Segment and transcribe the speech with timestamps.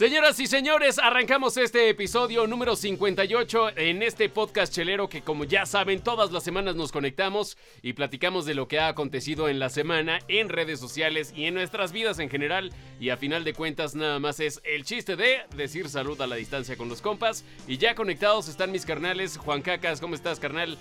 [0.00, 5.66] Señoras y señores, arrancamos este episodio número 58 en este podcast chelero que como ya
[5.66, 9.68] saben todas las semanas nos conectamos y platicamos de lo que ha acontecido en la
[9.68, 13.94] semana en redes sociales y en nuestras vidas en general y a final de cuentas
[13.94, 17.76] nada más es el chiste de decir salud a la distancia con los compas y
[17.76, 20.78] ya conectados están mis carnales Juan Cacas, ¿cómo estás carnal?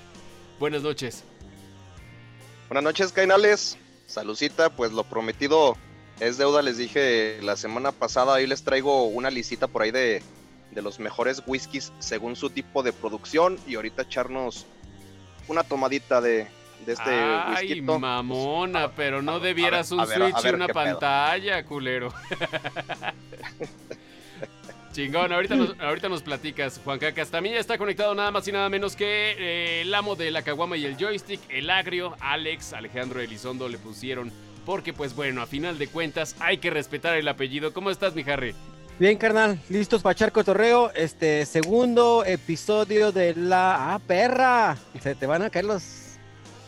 [0.61, 1.25] Buenas noches.
[2.69, 5.75] Buenas noches carnales, saludcita, pues lo prometido
[6.19, 10.21] es deuda, les dije la semana pasada, ahí les traigo una lisita por ahí de,
[10.75, 14.65] los mejores whiskies según su tipo de producción y ahorita echarnos
[15.47, 16.47] una tomadita de,
[16.85, 22.13] de este Ay, mamona, pero no debieras un switch y una pantalla, culero.
[24.93, 27.29] Chingón, ahorita nos, ahorita nos platicas, Juan Cacas.
[27.29, 30.41] También ya está conectado nada más y nada menos que eh, el amo de la
[30.41, 34.31] caguama y el joystick, el agrio, Alex, Alejandro Elizondo le pusieron
[34.69, 37.73] porque pues bueno, a final de cuentas hay que respetar el apellido.
[37.73, 38.53] ¿Cómo estás, mi Harry?
[38.99, 40.91] Bien, carnal, listos para echar cotorreo.
[40.93, 43.95] Este segundo episodio de la.
[43.95, 44.77] ¡Ah, perra!
[45.01, 46.19] Se te van a caer los.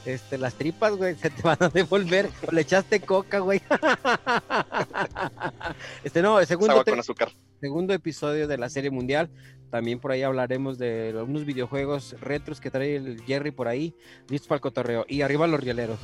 [0.03, 2.27] Este, las tripas, güey, se te van a devolver.
[2.51, 3.61] le echaste coca, güey.
[6.03, 6.83] este, no, el segundo.
[6.83, 7.31] con azúcar.
[7.59, 9.29] Segundo episodio de la serie mundial.
[9.69, 13.93] También por ahí hablaremos de algunos videojuegos retros que trae el Jerry por ahí.
[14.27, 15.05] Listos para el cotorreo.
[15.07, 15.99] Y arriba los rieleros.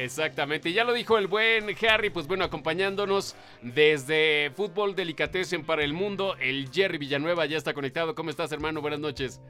[0.00, 5.92] Exactamente, ya lo dijo el buen Harry, pues bueno, acompañándonos desde Fútbol Delicatessen para el
[5.92, 8.14] Mundo, el Jerry Villanueva ya está conectado.
[8.14, 8.80] ¿Cómo estás, hermano?
[8.80, 9.42] Buenas noches.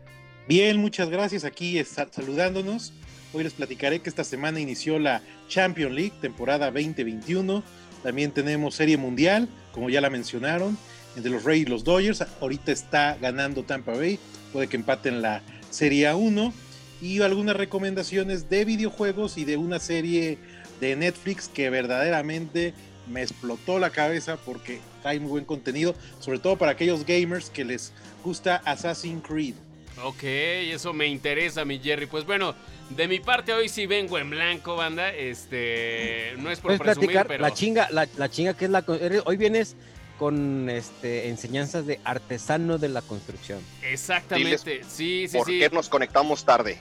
[0.48, 2.92] Bien, muchas gracias aquí saludándonos.
[3.32, 7.62] Hoy les platicaré que esta semana inició la Champions League, temporada 2021.
[8.02, 10.76] También tenemos Serie Mundial, como ya la mencionaron,
[11.14, 12.24] entre los Reyes y los Dodgers.
[12.40, 14.18] Ahorita está ganando Tampa Bay,
[14.52, 16.52] puede que empaten la Serie 1
[17.00, 20.38] y algunas recomendaciones de videojuegos y de una serie
[20.80, 22.74] de Netflix que verdaderamente
[23.08, 27.64] me explotó la cabeza porque hay muy buen contenido, sobre todo para aquellos gamers que
[27.64, 27.92] les
[28.22, 29.54] gusta Assassin's Creed.
[30.02, 32.06] Ok, eso me interesa, mi Jerry.
[32.06, 32.54] Pues bueno,
[32.90, 35.10] de mi parte hoy sí vengo en blanco, banda.
[35.10, 38.84] Este, no es por presumir, pero la chinga, la, chinga que es la
[39.24, 39.76] hoy vienes
[40.18, 43.60] con este enseñanzas de artesano de la construcción.
[43.82, 45.58] Exactamente, sí, sí, ¿Por sí.
[45.58, 46.78] qué nos conectamos tarde?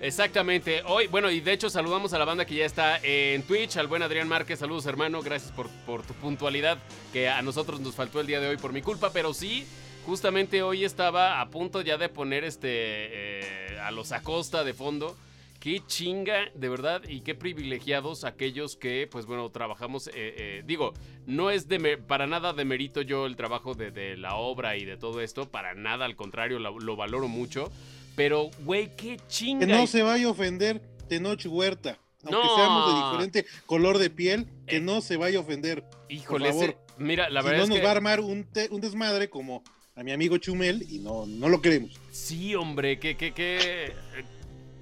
[0.00, 0.82] Exactamente.
[0.86, 3.88] Hoy, bueno, y de hecho saludamos a la banda que ya está en Twitch, al
[3.88, 4.60] buen Adrián Márquez.
[4.60, 5.22] Saludos, hermano.
[5.22, 6.78] Gracias por, tu puntualidad,
[7.12, 9.66] que a nosotros nos faltó el día de hoy por mi culpa, pero sí,
[10.06, 15.16] justamente hoy estaba a punto ya de poner este eh, a los Acosta de fondo.
[15.58, 20.06] Qué chinga, de verdad, y qué privilegiados aquellos que, pues bueno, trabajamos.
[20.06, 20.94] Eh, eh, digo,
[21.26, 24.96] no es de para nada de mérito yo el trabajo de, la obra y de
[24.96, 27.72] todo esto, para nada, al contrario, lo valoro mucho.
[28.18, 29.64] Pero, güey, qué chinga.
[29.64, 31.96] Que no se vaya a ofender Tenoch Huerta.
[32.24, 34.80] Aunque seamos de diferente color de piel, que eh.
[34.80, 35.84] no se vaya a ofender.
[36.08, 36.76] Híjole, por favor.
[36.98, 39.62] mira, la verdad si no nos va a armar un, un, desmadre como
[39.94, 41.92] a mi amigo Chumel y no, no lo queremos.
[42.10, 43.92] Sí, hombre, que, que, que.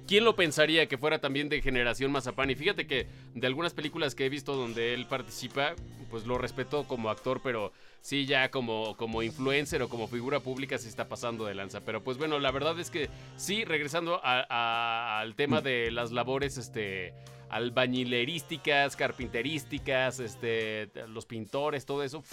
[0.07, 2.49] ¿Quién lo pensaría que fuera también de generación Mazapán?
[2.49, 3.05] Y fíjate que
[3.35, 5.75] de algunas películas que he visto donde él participa,
[6.09, 7.71] pues lo respeto como actor, pero
[8.01, 11.81] sí ya como, como influencer o como figura pública se está pasando de lanza.
[11.81, 17.13] Pero pues bueno, la verdad es que sí, regresando al tema de las labores, este
[17.49, 22.23] albañilerísticas, carpinterísticas, este, los pintores, todo eso,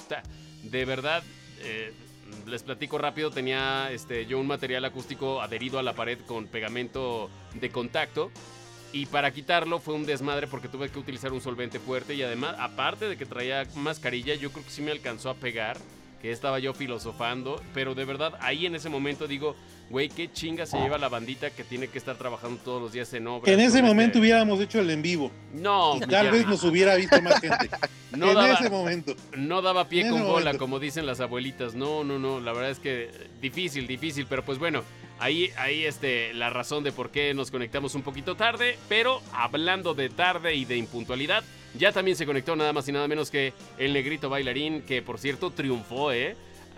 [0.64, 1.22] de verdad,
[1.60, 1.92] eh,
[2.46, 7.30] les platico rápido, tenía este, yo un material acústico adherido a la pared con pegamento
[7.54, 8.30] de contacto
[8.94, 12.54] y para quitarlo fue un desmadre porque tuve que utilizar un solvente fuerte y además,
[12.60, 15.76] aparte de que traía mascarilla, yo creo que sí me alcanzó a pegar,
[16.22, 19.56] que estaba yo filosofando, pero de verdad ahí en ese momento digo,
[19.90, 23.12] güey, qué chinga se lleva la bandita que tiene que estar trabajando todos los días
[23.14, 23.52] en obra.
[23.52, 25.32] En ese momento hubiéramos hecho el en vivo.
[25.52, 27.68] No, tal vez nos hubiera visto más gente.
[28.14, 29.16] No en ese momento.
[29.36, 31.74] No daba pie con bola, como dicen las abuelitas.
[31.74, 32.38] No, no, no.
[32.38, 33.10] La verdad es que
[33.40, 34.26] difícil, difícil.
[34.28, 34.84] Pero pues bueno,
[35.18, 38.78] ahí, ahí este, la razón de por qué nos conectamos un poquito tarde.
[38.88, 41.44] Pero hablando de tarde y de impuntualidad,
[41.76, 45.18] ya también se conectó nada más y nada menos que el negrito bailarín, que por
[45.18, 46.36] cierto triunfó, ¿eh?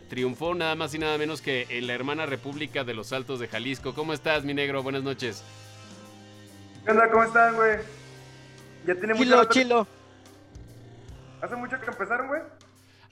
[0.08, 3.48] triunfó nada más y nada menos que en la hermana República de los Altos de
[3.48, 3.94] Jalisco.
[3.94, 4.82] ¿Cómo estás, mi negro?
[4.82, 5.42] Buenas noches.
[6.84, 7.10] ¿Qué onda?
[7.10, 7.78] ¿Cómo están, güey?
[8.86, 9.86] Ya tiene chilo, chilo.
[11.42, 12.40] ¿Hace mucho que empezaron, güey?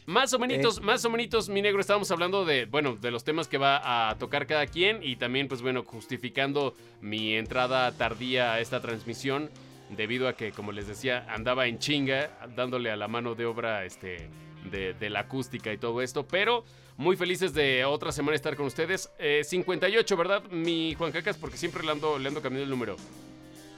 [0.06, 3.48] Más o menos, más o menos, mi negro, estábamos hablando de, bueno, de los temas
[3.48, 8.60] que va a tocar cada quien y también, pues bueno, justificando mi entrada tardía a
[8.60, 9.50] esta transmisión
[9.90, 13.84] debido a que, como les decía, andaba en chinga dándole a la mano de obra
[13.84, 14.28] este,
[14.70, 16.64] de la acústica y todo esto, pero
[16.96, 19.10] muy felices de otra semana estar con ustedes.
[19.18, 20.44] 58, eh, ¿verdad?
[20.50, 22.96] Mi Juan Cacas, porque siempre le ando, le ando cambiando el número.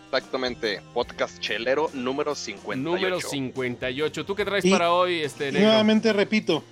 [0.07, 2.81] Exactamente, podcast chelero número 58.
[2.81, 4.25] Número 58.
[4.25, 6.63] ¿Tú qué traes para hoy, este Nuevamente repito,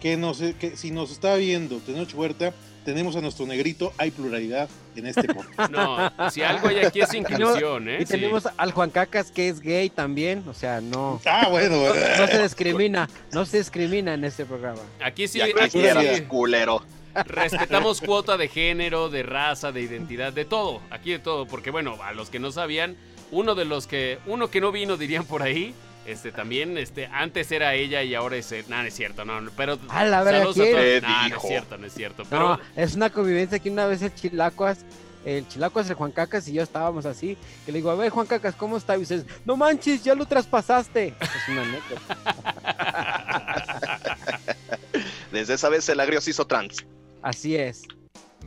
[0.00, 2.52] que, nos, que si nos está viendo Tenoch Huerta,
[2.84, 5.70] tenemos a nuestro negrito, hay pluralidad en este podcast.
[5.70, 7.98] No, si algo hay aquí es inclusión, ¿eh?
[8.00, 8.12] Y Sí.
[8.14, 11.76] tenemos al Juan Cacas que es gay también, o sea, no, ah, bueno.
[12.18, 14.80] no se discrimina, no se discrimina en este programa.
[15.00, 16.82] Aquí sí, aquí quisieras, sí culero.
[17.26, 21.98] Respetamos cuota de género, de raza, de identidad, de todo, aquí de todo, porque bueno,
[22.02, 22.96] a los que no sabían,
[23.30, 25.74] uno de los que, uno que no vino dirían por ahí,
[26.06, 28.64] este también, este, antes era ella y ahora es él.
[28.68, 30.66] Nah, no es cierto, no, no, pero A la saludos a todos.
[30.66, 33.86] ¿Qué Nah, no es cierto, no es cierto, No, pero es una convivencia que una
[33.86, 34.84] vez el Chilacuas,
[35.24, 38.26] el Chilacuas, el Juan Cacas y yo estábamos así, que le digo, a ver Juan
[38.26, 38.96] Cacas, ¿cómo está?
[38.96, 41.14] Y dices, no manches, ya lo traspasaste.
[41.20, 42.18] Es una anécdota.
[45.32, 46.84] Desde esa vez el agrio se hizo trans.
[47.22, 47.82] Así es.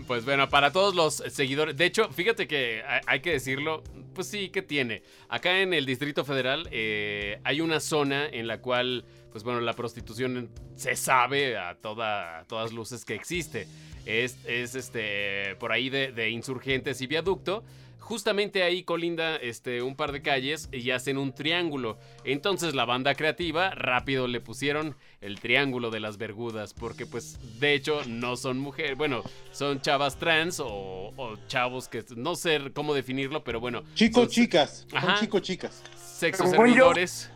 [0.08, 3.82] Pues bueno, para todos los seguidores, de hecho, fíjate que hay- que decirlo,
[4.14, 5.04] pues sí, que tiene.
[5.30, 9.72] Acá en el Distrito Federal eh, hay una zona en la cual, pues bueno, la
[9.74, 13.68] prostitución se sabe a, toda, todas luces que existe.
[14.06, 17.64] Es, es este, por ahí de insurgentes y viaducto.
[18.06, 21.98] Justamente ahí colinda este, un par de calles y hacen un triángulo.
[22.24, 26.76] Entonces la banda creativa rápido le pusieron el triángulo de las vergudas.
[26.76, 28.96] Porque pues de hecho no son mujeres.
[28.96, 33.82] Bueno, son chavas trans o, o chavos que no sé cómo definirlo, pero bueno.
[33.96, 34.86] Chicos, son chicas.
[34.88, 35.20] Son Ajá.
[35.20, 35.84] chicos, chicas.
[35.98, 37.32] Sexo Según yo- servidores.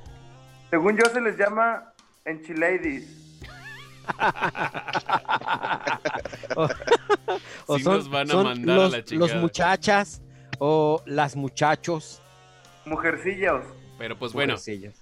[0.69, 1.93] Según yo se les llama
[2.25, 3.07] enchiladies.
[6.55, 6.69] O,
[7.73, 10.21] o Sí nos van a son mandar a los, la los muchachas
[10.59, 12.21] o las muchachos.
[12.85, 13.63] Mujercillas.
[13.99, 14.55] Pero pues bueno,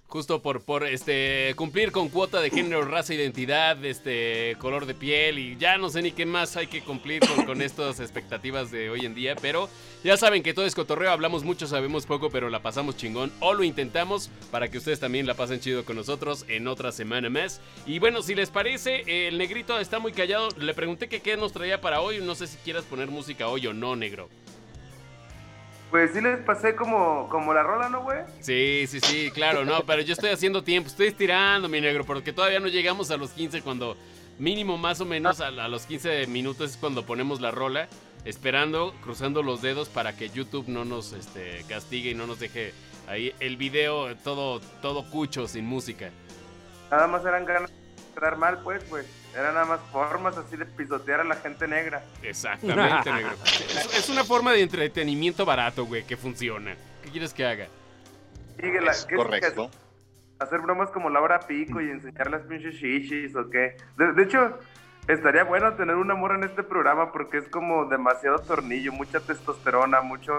[0.08, 5.38] justo por, por este cumplir con cuota de género, raza, identidad, este color de piel
[5.38, 8.90] y ya no sé ni qué más hay que cumplir con, con estas expectativas de
[8.90, 9.70] hoy en día, pero
[10.04, 13.54] ya saben que todo es cotorreo, hablamos mucho, sabemos poco, pero la pasamos chingón o
[13.54, 17.62] lo intentamos para que ustedes también la pasen chido con nosotros en otra semana más.
[17.86, 21.54] Y bueno, si les parece, el negrito está muy callado, le pregunté que qué nos
[21.54, 24.28] traía para hoy, no sé si quieras poner música hoy o no, negro.
[25.90, 28.20] Pues sí les pasé como, como la rola, ¿no, güey?
[28.42, 32.34] Sí, sí, sí, claro, no, pero yo estoy haciendo tiempo, estoy estirando, mi negro, porque
[32.34, 33.96] todavía no llegamos a los 15 cuando
[34.38, 37.88] mínimo más o menos a, a los 15 minutos es cuando ponemos la rola,
[38.26, 42.74] esperando, cruzando los dedos para que YouTube no nos este, castigue y no nos deje
[43.08, 46.12] ahí el video todo, todo cucho sin música.
[46.92, 49.06] Nada más eran ganas de quedar mal, pues, güey.
[49.36, 52.04] Eran nada más formas así de pisotear a la gente negra.
[52.24, 53.32] Exactamente, negro.
[53.44, 56.76] Es, es una forma de entretenimiento barato, güey, que funciona.
[57.04, 57.68] ¿Qué quieres que haga?
[58.60, 59.70] Sigue la- Es ¿qué- correcto.
[60.40, 63.78] hacer bromas como Laura Pico y enseñar las pinches shishis o qué.
[63.98, 64.58] De, de hecho,
[65.08, 70.02] estaría bueno tener un amor en este programa porque es como demasiado tornillo, mucha testosterona,
[70.02, 70.34] mucho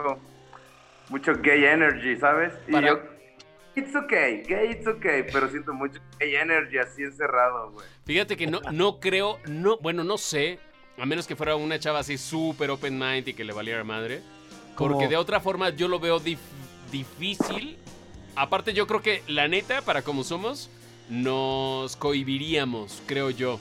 [1.08, 2.52] mucho gay energy, ¿sabes?
[2.66, 3.00] Y Para- yo,
[3.78, 7.86] it's okay, gay it's okay, pero siento mucho gay energy así encerrado, güey.
[8.04, 10.58] Fíjate que no, no creo, no, bueno, no sé,
[10.98, 14.20] a menos que fuera una chava así súper open mind y que le valiera madre.
[14.76, 16.38] Porque de otra forma yo lo veo dif-
[16.92, 17.78] difícil.
[18.36, 20.70] Aparte yo creo que la neta, para como somos,
[21.08, 23.58] nos cohibiríamos, creo yo.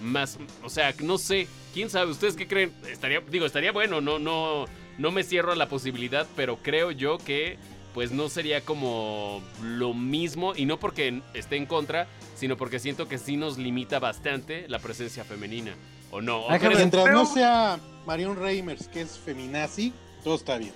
[0.00, 4.18] Más, o sea, no sé, quién sabe, ustedes qué creen, estaría, digo, estaría bueno, no,
[4.18, 4.66] no,
[4.98, 7.58] no me cierro a la posibilidad, pero creo yo que
[7.94, 12.06] pues no sería como lo mismo y no porque esté en contra,
[12.36, 15.74] sino porque siento que sí nos limita bastante la presencia femenina.
[16.10, 16.46] ¿O no?
[16.46, 19.92] ¿O Déjame Mientras Pero- no sea Marion Reimers, que es feminazi,
[20.24, 20.72] todo está bien.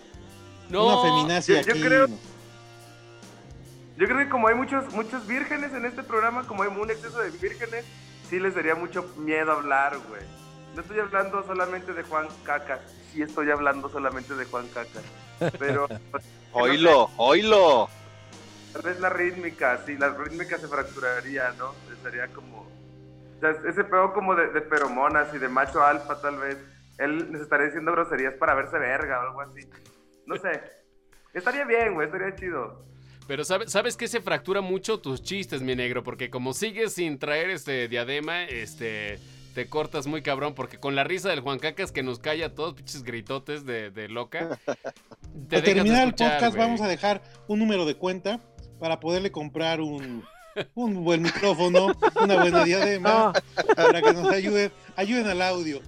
[0.68, 1.80] no, Una feminazi yo- yo aquí.
[1.82, 2.18] creo- no.
[3.98, 7.18] Yo creo que como hay muchos muchos vírgenes en este programa, como hay un exceso
[7.18, 7.84] de vírgenes,
[8.28, 10.22] sí les daría mucho miedo hablar, güey.
[10.74, 12.80] No estoy hablando solamente de Juan Caca,
[13.12, 15.00] sí estoy hablando solamente de Juan Caca.
[15.58, 15.86] Pero
[16.52, 17.88] Oílo, oílo.
[18.72, 21.74] tal vez la rítmica, sí, la rítmica se fracturaría, ¿no?
[22.02, 22.62] Sería como...
[22.62, 26.56] O sea, ese pedo como de, de feromonas y de macho alfa, tal vez.
[26.98, 29.68] Él les estaría diciendo groserías para verse verga o algo así.
[30.26, 30.62] No sé.
[31.34, 32.84] Estaría bien, güey, estaría chido.
[33.26, 37.18] Pero sabe- sabes que se fractura mucho tus chistes, mi negro, porque como sigues sin
[37.18, 39.18] traer este diadema, este
[39.54, 42.54] te cortas muy cabrón, porque con la risa del Juan Cacas que nos calla a
[42.54, 44.58] todos pinches gritotes de, de loca.
[45.48, 46.66] Te Al de terminar el escuchar, podcast güey.
[46.66, 48.40] vamos a dejar un número de cuenta
[48.78, 50.24] para poderle comprar un,
[50.74, 51.88] un buen micrófono,
[52.20, 55.80] una buena diadema, No, para que nos ayuden, ayuden al audio.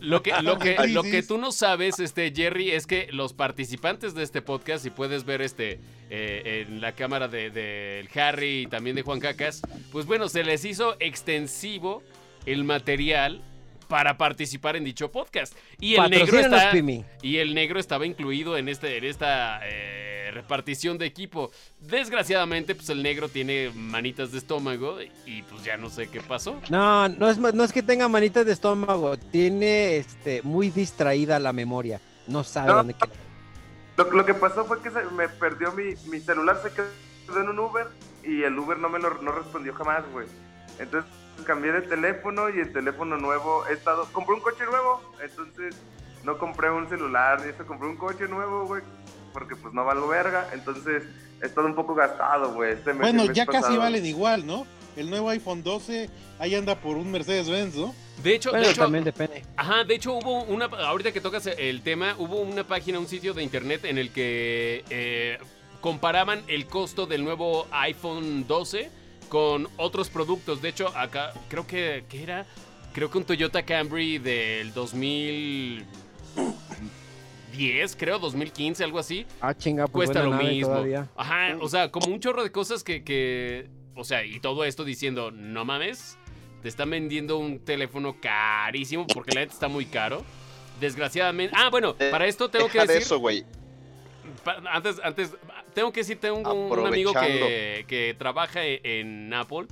[0.00, 4.14] Lo que, lo, que, lo que tú no sabes, este, Jerry, es que los participantes
[4.14, 8.62] de este podcast, si puedes ver este eh, en la cámara del de, el Harry
[8.62, 9.62] y también de Juan Cacas,
[9.92, 12.02] pues bueno, se les hizo extensivo
[12.46, 13.42] el material
[13.88, 15.54] para participar en dicho podcast.
[15.78, 16.72] Y el negro está.
[17.20, 21.50] Y el negro estaba incluido en este, en esta eh, repartición de equipo.
[21.78, 24.96] Desgraciadamente, pues el negro tiene manitas de estómago
[25.26, 26.58] y pues ya no sé qué pasó.
[26.70, 31.52] No, no es, no es que tenga manitas de estómago, tiene este, muy distraída la
[31.52, 32.00] memoria.
[32.26, 32.76] No sabe No.
[32.76, 33.12] dónde queda.
[33.98, 37.48] Lo, lo que pasó fue que se me perdió mi, mi celular, se quedó en
[37.50, 37.88] un Uber
[38.24, 40.26] y el Uber no me lo no respondió jamás, güey.
[40.78, 41.10] Entonces
[41.44, 44.06] cambié de teléfono y el teléfono nuevo he estado.
[44.12, 45.74] Compré un coche nuevo, entonces
[46.24, 48.82] no compré un celular ni eso, compré un coche nuevo, güey.
[49.32, 51.04] Porque pues no valgo verga, entonces
[51.42, 52.72] he estado un poco gastado, güey.
[52.72, 54.66] Este Bueno, mes ya casi valen igual, ¿no?
[54.94, 57.94] El nuevo iPhone 12 ahí anda por un Mercedes-Benz, ¿no?
[58.22, 59.42] De hecho, Bueno, de hecho también depende.
[59.56, 63.32] Ajá, de hecho hubo una, ahorita que tocas el tema, hubo una página, un sitio
[63.32, 65.38] de internet en el que eh,
[65.80, 68.90] comparaban el costo del nuevo iPhone 12
[69.32, 70.60] con otros productos.
[70.60, 72.44] De hecho, acá creo que, ¿qué era?
[72.92, 75.86] Creo que un Toyota Camry del 2010,
[77.96, 79.24] creo, 2015, algo así.
[79.40, 80.68] Ah, chinga, pues Cuesta lo mismo.
[80.68, 81.08] todavía.
[81.16, 84.84] Ajá, o sea, como un chorro de cosas que, que, o sea, y todo esto
[84.84, 86.18] diciendo, no mames,
[86.60, 90.22] te están vendiendo un teléfono carísimo porque la neta está muy caro.
[90.78, 91.56] Desgraciadamente.
[91.58, 93.06] Ah, bueno, para esto tengo que Deja de decir.
[93.06, 93.46] eso, güey.
[94.70, 95.34] antes, antes,
[95.74, 96.44] tengo que decir, tengo un,
[96.80, 99.66] un amigo que, que trabaja e- en Apple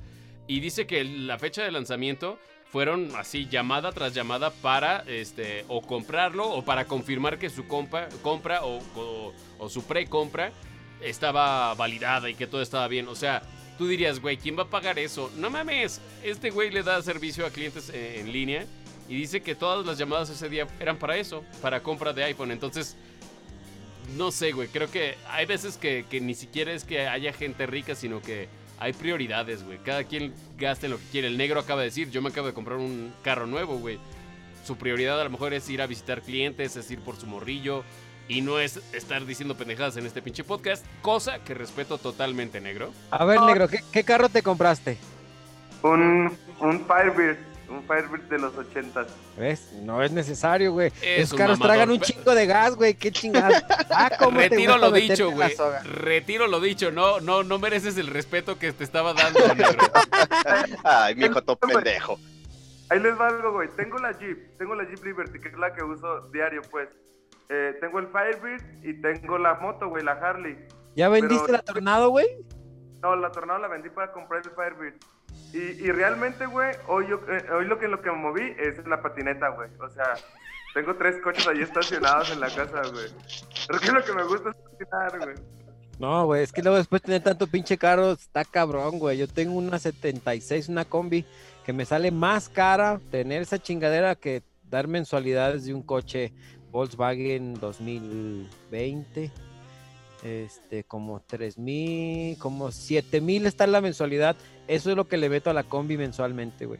[0.47, 5.81] y dice que la fecha de lanzamiento fueron así llamada tras llamada para este o
[5.81, 10.51] comprarlo o para confirmar que su compa- compra o, o- o su pre-compra
[11.01, 13.07] estaba validada y que todo estaba bien.
[13.07, 13.41] O sea,
[13.77, 15.31] tú dirías, güey, ¿quién va a pagar eso?
[15.37, 18.65] No mames, este güey le da servicio a clientes eh, en línea
[19.09, 22.51] y dice que todas las llamadas ese día eran para eso, para compra de iPhone.
[22.51, 22.95] Entonces,
[24.17, 27.65] no sé, güey, creo que hay veces que, que ni siquiera es que haya gente
[27.65, 28.47] rica, sino que
[28.81, 29.77] hay prioridades, güey.
[29.77, 31.27] Cada quien gasta en lo que quiere.
[31.27, 33.99] El negro acaba de decir, yo me acabo de comprar un carro nuevo, güey.
[34.65, 37.83] Su prioridad a lo mejor es ir a visitar clientes, es ir por su morrillo.
[38.27, 42.91] Y no es estar diciendo pendejadas en este pinche podcast, cosa que respeto totalmente, negro.
[43.11, 44.97] A ver, negro, ¿qué, qué carro te compraste?
[45.83, 47.37] Un, un Firebird,
[47.71, 49.07] un Firebird de los ochentas.
[49.37, 49.71] ¿Ves?
[49.81, 50.87] No es necesario, güey.
[51.01, 51.75] Es Esos un carros mamador.
[51.77, 52.93] tragan un chingo de gas, güey.
[52.95, 53.63] Qué chingadas.
[53.93, 55.53] Ah, cómo Retiro lo dicho, güey.
[55.83, 56.91] Retiro lo dicho.
[56.91, 59.83] No, no, no mereces el respeto que te estaba dando, negro.
[60.83, 62.17] Ay, mi hijo todo pendejo.
[62.89, 63.69] Ahí les va algo, güey.
[63.75, 66.89] Tengo la Jeep, tengo la Jeep Liberty, que es la que uso diario, pues.
[67.49, 70.57] Eh, tengo el Firebird y tengo la moto, güey, la Harley.
[70.95, 72.27] ¿Ya vendiste Pero- la Tornado, güey?
[73.01, 74.95] No, la Tornado la vendí para comprar el Firebird.
[75.53, 78.85] Y, y realmente, güey, hoy, yo, eh, hoy lo que lo que me moví es
[78.87, 79.69] la patineta, güey.
[79.79, 80.13] O sea,
[80.73, 83.07] tengo tres coches ahí estacionados en la casa, güey.
[83.67, 85.35] Porque lo que me gusta es patinar, güey.
[85.99, 89.17] No, güey, es que luego después de tener tanto pinche carro está cabrón, güey.
[89.17, 91.25] Yo tengo una 76, una combi,
[91.65, 96.33] que me sale más cara tener esa chingadera que dar mensualidades de un coche
[96.71, 99.31] Volkswagen 2020.
[100.23, 104.35] Este, como 3 mil, como 7 mil está la mensualidad.
[104.67, 106.79] Eso es lo que le meto a la combi mensualmente, güey.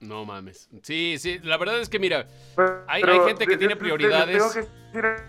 [0.00, 0.68] No mames.
[0.82, 2.26] Sí, sí, la verdad es que mira,
[2.56, 4.36] Pero- Hay- pero hay gente que tiene prioridades.
[4.36, 4.60] Tengo que
[4.98, 5.24] decir,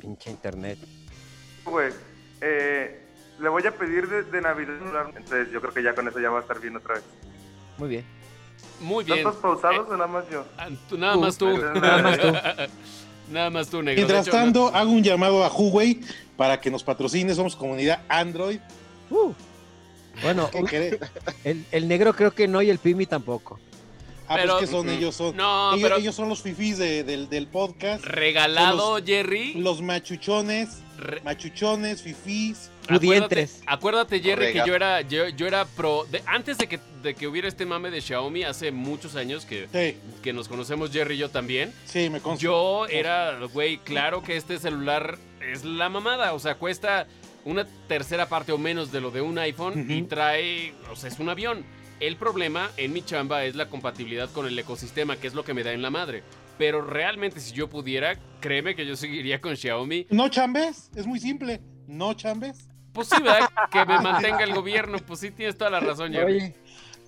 [0.00, 0.78] Pinche internet.
[1.64, 1.92] güey,
[2.40, 3.00] eh,
[3.40, 5.06] le voy a pedir de, de Navidad.
[5.16, 7.04] Entonces, yo creo que ya con eso ya va a estar bien otra vez.
[7.78, 8.04] Muy bien.
[8.80, 9.18] muy bien.
[9.18, 10.44] ¿Están todos pausados o nada más yo?
[10.56, 11.20] Ah, nada Tú.
[11.20, 11.48] más tú.
[11.58, 12.28] Nada más tú.
[13.30, 13.96] Nada más tú, negro.
[13.96, 16.00] Mientras hecho, tanto, hago un llamado a Huawei
[16.36, 17.34] para que nos patrocine.
[17.34, 18.58] Somos comunidad Android.
[19.10, 19.32] Uh.
[20.22, 20.48] Bueno,
[21.44, 23.58] el, el negro creo que no y el Pimi tampoco.
[24.28, 25.36] Ah, Pero- pues que son ellos, son.
[25.36, 28.04] No, ellos, pero ellos son los fifís de- del, del podcast.
[28.04, 29.54] regalado, Jerry.
[29.54, 32.70] Los machuchones, Re- machuchones, fifís.
[32.84, 33.62] acuérdate, Pudientes.
[33.66, 36.06] acuérdate, Jerry, que yo era, yo, yo era pro.
[36.10, 39.68] de- antes de que, de que hubiera este mame de Xiaomi, hace muchos años que,
[39.72, 41.72] Sí, que nos conocemos, Jerry y yo también.
[41.84, 42.42] sí, me consta.
[42.42, 46.32] Yo era, güey, claro que este celular es la mamada.
[46.32, 47.06] O sea, cuesta
[47.44, 51.18] una tercera parte o menos de lo de un iPhone y trae, o sea, es
[51.18, 51.62] un avión.
[52.00, 55.54] El problema en mi chamba es la compatibilidad con el ecosistema, que es lo que
[55.54, 56.22] me da en la madre.
[56.58, 60.06] Pero realmente, si yo pudiera, créeme que yo seguiría con Xiaomi.
[60.10, 61.60] No chambes, es muy simple.
[61.86, 62.68] No chambes.
[62.92, 63.48] Pues sí, ¿verdad?
[63.70, 64.98] Que me mantenga el gobierno.
[64.98, 66.36] Pues sí, tienes toda la razón, Jerry.
[66.36, 66.54] Oye,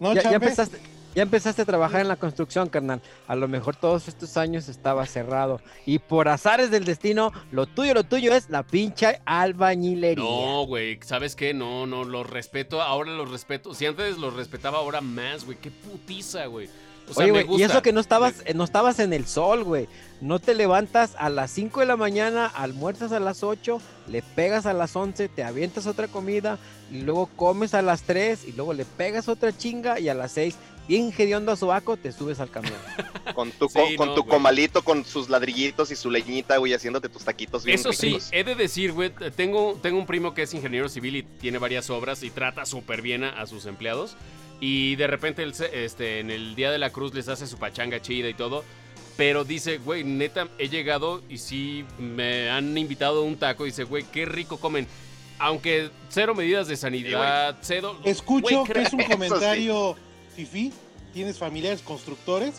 [0.00, 0.71] No ya, ya chambes.
[1.16, 3.00] Ya empezaste a trabajar en la construcción, carnal.
[3.26, 5.62] A lo mejor todos estos años estaba cerrado.
[5.87, 10.23] Y por azares del destino, lo tuyo, lo tuyo es la pinche albañilería.
[10.23, 11.54] No, güey, ¿sabes qué?
[11.54, 13.73] No, no, los respeto, ahora los respeto.
[13.73, 15.56] Si antes los respetaba, ahora más, güey.
[15.56, 16.68] Qué putiza, güey.
[17.08, 19.88] O sea, Oye, güey, y eso que no estabas, no estabas en el sol, güey.
[20.20, 24.66] No te levantas a las 5 de la mañana, almuerzas a las 8, le pegas
[24.66, 26.58] a las 11, te avientas otra comida
[26.90, 30.32] y luego comes a las 3 y luego le pegas otra chinga y a las
[30.32, 30.56] 6
[30.88, 32.75] bien hediondo a sobaco, te subes al camión.
[33.35, 36.73] Con tu, Sí, co- con no, tu comalito, con sus ladrillitos y su leñita, güey,
[36.75, 38.28] haciéndote tus taquitos bien Eso sí, ricos.
[38.33, 41.90] he de decir, güey, tengo, tengo un primo que es ingeniero civil y tiene varias
[41.90, 44.16] obras y trata súper bien a, a sus empleados.
[44.61, 47.59] Y de repente él se- este, en el Día de la Cruz les hace su
[47.59, 48.64] pachanga chida y todo.
[49.16, 53.64] Pero dice, güey, neta, he llegado y sí me han invitado a un taco.
[53.64, 54.87] Dice, güey, qué rico comen.
[55.38, 57.99] Aunque cero medidas de sanidad, cero...
[58.05, 59.07] Escucho que es un sí.
[60.37, 60.73] Fifi.
[61.12, 62.55] ¿Tienes familiares constructores?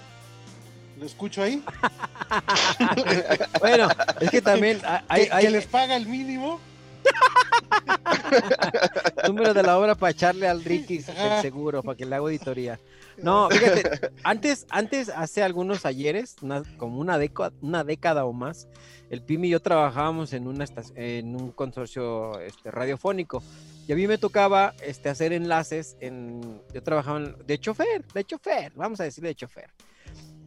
[0.99, 1.63] ¿Lo escucho ahí?
[3.59, 3.87] Bueno,
[4.19, 6.59] es que también hay, hay- ¿Que, hay que les paga el mínimo?
[9.27, 12.79] número de la obra para echarle al Ricky el seguro, para que le haga auditoría.
[13.17, 18.67] No, fíjate, antes, antes, hace algunos ayeres, una- como una década, una década o más,
[19.09, 23.41] el Pimi y yo trabajábamos en, una en un consorcio este, radiofónico.
[23.87, 26.61] Y a mí me tocaba este, hacer enlaces en.
[26.73, 29.69] Yo trabajaba en- de chofer, de chofer, vamos a decir de chofer.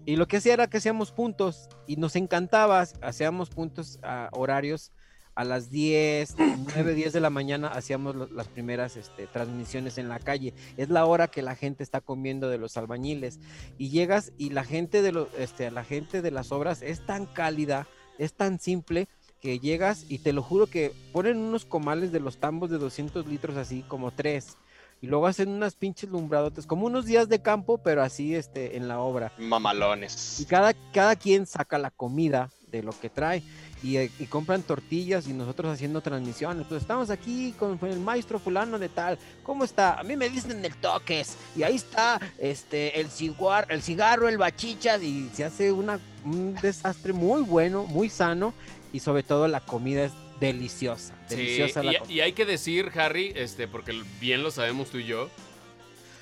[0.07, 4.93] Y lo que hacía era que hacíamos puntos y nos encantaba, hacíamos puntos a horarios
[5.35, 6.35] a las 10,
[6.75, 10.53] 9, 10 de la mañana hacíamos lo- las primeras este, transmisiones en la calle.
[10.77, 13.39] Es la hora que la gente está comiendo de los albañiles.
[13.79, 17.87] Y llegas y la gente de, este, la gente de las obras es tan cálida,
[18.19, 19.09] es tan simple
[19.41, 23.27] que llegas y te lo juro que ponen unos comales de los tambos de 200
[23.27, 24.59] litros así como tres.
[25.03, 28.87] Y luego hacen unas pinches lumbradotes, como unos días de campo, pero así este, en
[28.87, 29.33] la obra.
[29.39, 30.45] Y Mamalones.
[30.47, 33.43] cada, cada quien saca la comida de lo que trae
[33.83, 36.67] y, y compran tortillas y nosotros haciendo transmisiones.
[36.69, 39.19] Pues estamos aquí con, con el maestro fulano de tal.
[39.43, 39.99] ¿Cómo está?
[39.99, 41.37] A mí me dicen el toques.
[41.57, 46.55] Y ahí está este el cigarro, el cigarro, el bachichas y se hace una, un
[46.57, 48.53] desastre muy bueno, muy sano
[48.93, 51.15] y sobre todo la comida es deliciosa.
[51.29, 52.13] Sí, Deliciosa la y, comida.
[52.15, 55.29] y hay que decir, Harry, este, porque bien lo sabemos tú y yo,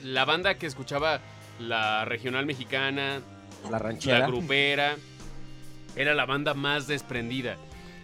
[0.03, 1.21] la banda que escuchaba
[1.59, 3.21] la regional mexicana,
[3.65, 4.27] La la ranchera.
[4.27, 4.97] grupera,
[5.97, 7.57] era la banda más desprendida.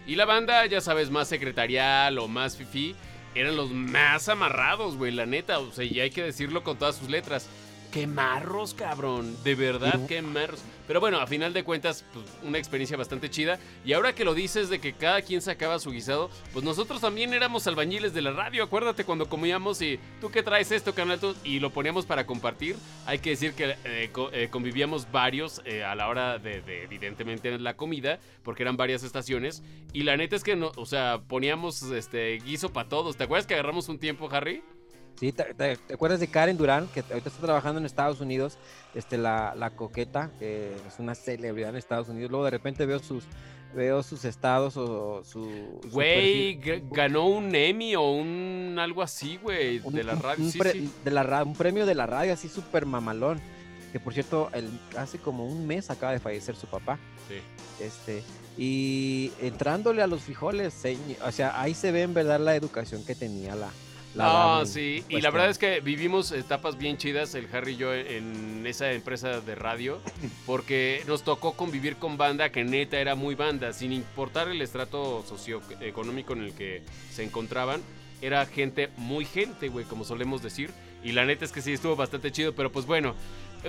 [0.06, 2.94] Y la banda, ya sabes, más secretarial o más fifi,
[3.34, 5.58] eran los más amarrados, güey, la neta.
[5.58, 7.48] O sea, y hay que decirlo con todas sus letras.
[7.94, 9.36] ¡Qué marros, cabrón!
[9.44, 10.06] De verdad, Ujú.
[10.08, 10.60] qué marros.
[10.88, 13.58] Pero bueno, a final de cuentas, pues, una experiencia bastante chida.
[13.84, 17.32] Y ahora que lo dices de que cada quien sacaba su guisado, pues nosotros también
[17.32, 18.64] éramos albañiles de la radio.
[18.64, 22.74] Acuérdate cuando comíamos y tú qué traes esto, canal, Tú?", y lo poníamos para compartir.
[23.06, 26.82] Hay que decir que eh, co- eh, convivíamos varios eh, a la hora de, de,
[26.82, 29.62] evidentemente, la comida, porque eran varias estaciones.
[29.92, 33.16] Y la neta es que, no, o sea, poníamos este guiso para todos.
[33.16, 34.64] ¿Te acuerdas que agarramos un tiempo, Harry?
[35.18, 38.58] Sí, ¿te, te- te acuerdas de Karen Durán, que ahorita está trabajando en Estados Unidos?
[38.94, 42.30] Este, la, la coqueta, que es una celebridad en Estados Unidos.
[42.30, 43.24] Luego de repente veo sus,
[43.74, 45.80] veo sus estados o su.
[45.82, 50.44] su Güey, ganó un Emmy o un algo así, güey, de la radio.
[50.44, 50.90] un Sí, pre- sí.
[51.04, 53.40] De la un premio de la radio así súper mamalón.
[53.92, 56.98] Que por cierto, el, hace como un mes acaba de fallecer su papá.
[57.28, 57.36] sí.
[57.80, 58.22] Este,
[58.56, 60.74] y entrándole a los frijoles,
[61.26, 63.68] o sea, ahí se ve en verdad la educación que tenía la.
[64.14, 65.32] La No, en sí, y la cuestión.
[65.32, 69.54] verdad es que vivimos etapas bien chidas, el Harry y yo, en esa empresa de
[69.54, 70.00] radio,
[70.46, 75.24] porque nos tocó convivir con banda que neta era muy banda, sin importar el estrato
[75.26, 77.82] socioeconómico en el que se encontraban,
[78.22, 80.70] era gente muy gente, güey, como solemos decir,
[81.02, 83.14] y la neta es que sí estuvo bastante chido, pero pues bueno,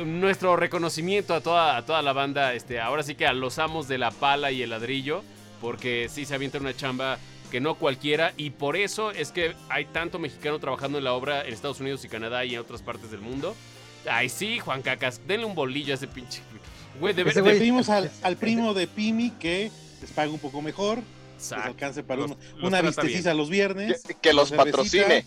[0.05, 3.88] nuestro reconocimiento a toda, a toda la banda, este, ahora sí que a los amos
[3.88, 5.23] de la pala y el ladrillo,
[5.62, 7.17] porque sí se avienta una chamba
[7.56, 11.46] que no cualquiera y por eso es que hay tanto mexicano trabajando en la obra
[11.48, 13.56] en Estados Unidos y Canadá y en otras partes del mundo.
[14.12, 16.41] Ay, sí, Juan Cacas, denle un bolillo a ese pinche.
[17.00, 20.32] Güey, de Ese ver- güey- de- Pedimos al, al primo de Pimi que les pague
[20.34, 21.68] un poco mejor, les Exacto.
[21.70, 25.26] alcance para Los- un- los una trata vistecisa los viernes, Que, que los patrocine.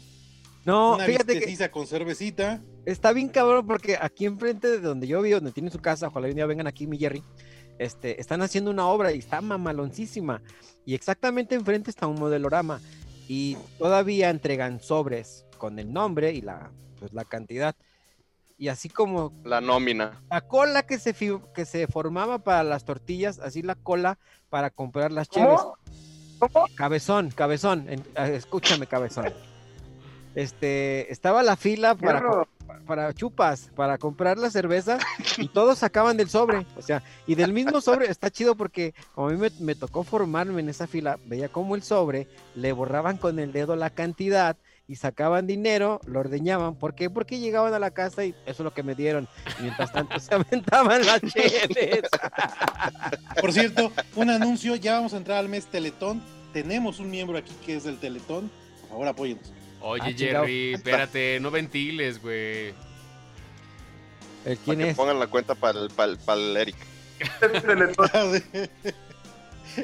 [0.66, 2.60] No, una fíjate que con cervecita.
[2.90, 6.28] Está bien cabrón porque aquí enfrente de donde yo vivo, donde tiene su casa, ojalá
[6.28, 7.22] un día vengan aquí, mi Jerry,
[7.78, 10.42] este, están haciendo una obra y está mamaloncísima.
[10.84, 12.80] Y exactamente enfrente está un modelorama.
[13.28, 17.76] Y todavía entregan sobres con el nombre y la, pues, la cantidad.
[18.56, 20.20] Y así como La nómina.
[20.30, 21.14] la cola que se,
[21.54, 25.60] que se formaba para las tortillas, así la cola para comprar las cheves.
[26.74, 29.26] Cabezón, cabezón, en- ah, escúchame, cabezón.
[30.34, 32.22] Este, estaba la fila para,
[32.86, 34.98] para chupas, para comprar la cerveza
[35.36, 39.28] y todos sacaban del sobre, o sea, y del mismo sobre está chido porque como
[39.28, 43.38] a mí me, tocó formarme en esa fila, veía como el sobre, le borraban con
[43.38, 47.10] el dedo la cantidad y sacaban dinero, lo ordeñaban, ¿por qué?
[47.10, 49.28] Porque llegaban a la casa y eso es lo que me dieron,
[49.60, 52.08] mientras tanto se aventaban las cheves.
[53.40, 56.22] Por cierto, un anuncio, ya vamos a entrar al mes Teletón.
[56.54, 58.50] Tenemos un miembro aquí que es del Teletón.
[58.80, 59.57] Por favor, apóyenos.
[59.80, 60.12] Oye, Ah.
[60.16, 62.68] Jerry, espérate, no ventiles, güey.
[64.44, 64.96] ¿El Para quién que es?
[64.96, 66.76] pongan la cuenta para el, para el- para el Eric.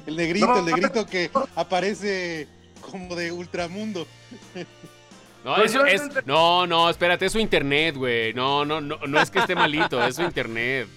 [0.06, 2.48] El negrito, No, el negrito que aparece
[2.80, 4.06] como de ultramundo.
[5.44, 5.72] No, es.
[6.26, 8.32] No, no, espérate, es su internet, güey.
[8.34, 10.88] No, no, no, no es que esté malito, es su internet.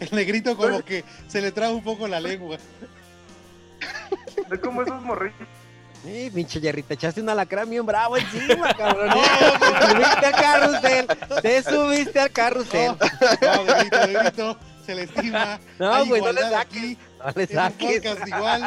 [0.00, 2.56] El negrito como que se le traba un poco la lengua.
[4.50, 5.36] Es como esos morrillos.
[6.02, 9.10] Sí, pinche Jerry, te echaste un alacrán bien bravo encima, cabrón.
[9.10, 9.22] te
[10.02, 11.06] subiste al carrusel,
[11.42, 12.96] te subiste al carrusel.
[13.40, 15.60] No, no, negrito, se le estima.
[15.78, 16.76] No, Hay güey, no le igualdad saques.
[16.82, 18.04] aquí, No le saques.
[18.26, 18.62] igual.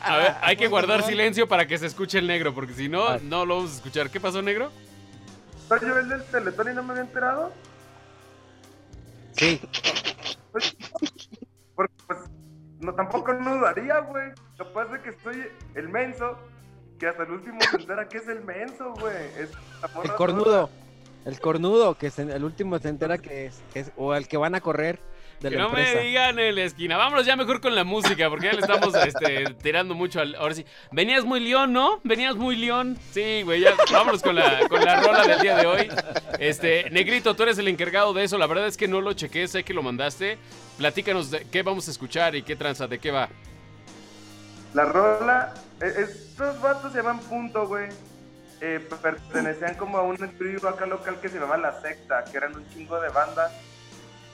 [0.00, 1.10] A ver, hay que guardar Igual.
[1.12, 4.08] silencio para que se escuche el negro, porque si no, no lo vamos a escuchar.
[4.08, 4.72] ¿Qué pasó, negro?
[5.68, 7.52] ¿No yo el del Teletón y no me había enterado?
[9.36, 9.60] Sí,
[11.74, 12.18] Porque pues
[12.80, 14.30] no, tampoco no dudaría, güey.
[14.56, 16.38] Capaz de que estoy el menso,
[16.98, 19.14] que hasta el último se entera que es el menso, güey.
[19.38, 19.50] Es
[20.04, 20.70] el cornudo.
[21.24, 24.36] El cornudo, que es el último se entera que es, que es- o el que
[24.36, 24.98] van a correr
[25.40, 26.96] de Que la no me digan en la esquina.
[26.96, 30.34] Vámonos ya mejor con la música, porque ya le estamos este, tirando mucho al.
[30.36, 30.64] Ahora sí.
[30.90, 32.00] Venías muy león, ¿no?
[32.02, 32.96] Venías muy león.
[33.12, 33.72] Sí, güey, ya.
[33.92, 35.88] Vámonos con la, con la rola del día de hoy.
[36.40, 38.38] Este, Negrito, tú eres el encargado de eso.
[38.38, 40.38] La verdad es que no lo chequé, sé que lo mandaste.
[40.78, 43.28] Platícanos de qué vamos a escuchar y qué tranza, de qué va.
[44.74, 47.88] La rola, estos vatos se llaman Punto, güey.
[48.60, 52.56] Eh, pertenecían como a un trío acá local que se llamaba La Secta, que eran
[52.56, 53.52] un chingo de bandas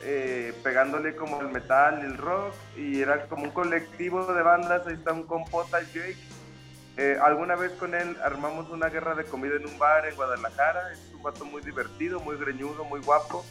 [0.03, 4.87] eh, pegándole como el metal el rock, y era como un colectivo de bandas.
[4.87, 6.17] Ahí está un compota, Jake.
[6.97, 10.93] Eh, alguna vez con él armamos una guerra de comida en un bar en Guadalajara.
[10.93, 13.45] Es un vato muy divertido, muy greñudo, muy guapo.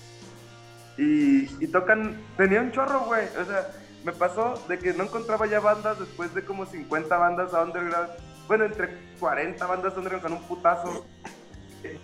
[0.97, 3.27] Y, y tocan, tenía un chorro, güey.
[3.39, 3.67] O sea,
[4.04, 8.10] me pasó de que no encontraba ya bandas después de como 50 bandas underground.
[8.48, 8.89] Bueno, entre
[9.20, 11.06] 40 bandas underground con un putazo.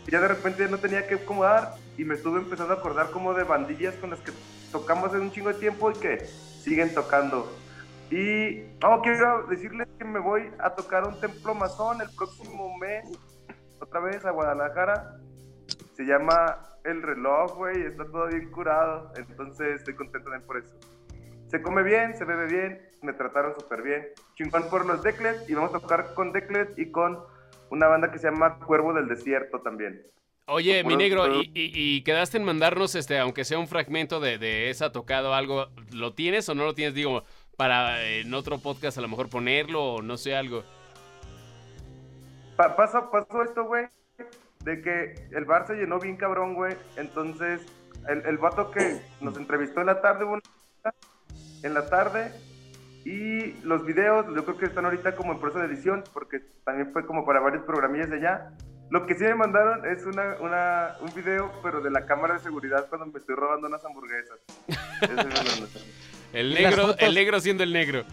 [0.08, 3.34] Ya de repente ya no tenía que acomodar y me estuve empezando a acordar como
[3.34, 4.32] de bandillas con las que
[4.72, 7.50] tocamos en un chingo de tiempo y que siguen tocando.
[8.12, 12.76] Y oh, quiero decirles que me voy a tocar a un templo masón el próximo
[12.78, 13.06] mes,
[13.80, 15.18] otra vez a Guadalajara.
[15.96, 20.74] Se llama El Reloj, güey, está todo bien curado, entonces estoy contento también por eso.
[21.50, 24.08] Se come bien, se bebe bien, me trataron súper bien.
[24.36, 27.20] Chingón por los Declet y vamos a tocar con Declet y con
[27.72, 30.02] una banda que se llama Cuervo del Desierto también.
[30.46, 34.40] Oye, mi negro, y, y- y quedaste en mandarnos, este, aunque sea un fragmento de,
[34.40, 36.96] de esa tocada o algo, ¿lo tienes o no lo tienes?
[36.96, 37.24] Digo,
[37.56, 40.64] para eh, en otro podcast a lo mejor ponerlo o no sé, algo.
[42.56, 43.86] Pa- pasó, pasó esto, güey,
[44.64, 46.76] de que el bar se llenó bien cabrón, güey.
[46.98, 47.62] Entonces,
[48.08, 50.26] el, el vato que nos entrevistó en la tarde,
[51.63, 52.32] en la tarde,
[53.06, 56.91] y los videos, yo creo que están ahorita como en proceso de edición, porque también
[56.93, 58.52] fue como para varios programillas de allá.
[58.91, 62.39] Lo que sí me mandaron es una, una, un video, pero de la cámara de
[62.41, 64.39] seguridad cuando me estoy robando unas hamburguesas.
[66.34, 68.04] El negro, fotos- el negro siendo el negro.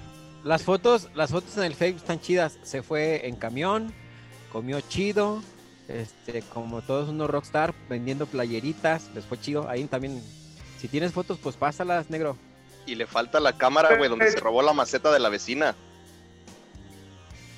[0.44, 2.59] Las fotos, las fotos en el Facebook están chidas.
[2.62, 3.92] Se fue en camión,
[4.52, 5.42] comió chido,
[5.88, 9.68] este, como todos unos rockstar vendiendo playeritas, les fue chido.
[9.68, 10.22] Ahí también,
[10.78, 12.37] si tienes fotos, pues pásalas, negro.
[12.87, 15.75] Y le falta la cámara, güey, donde se robó la maceta de la vecina.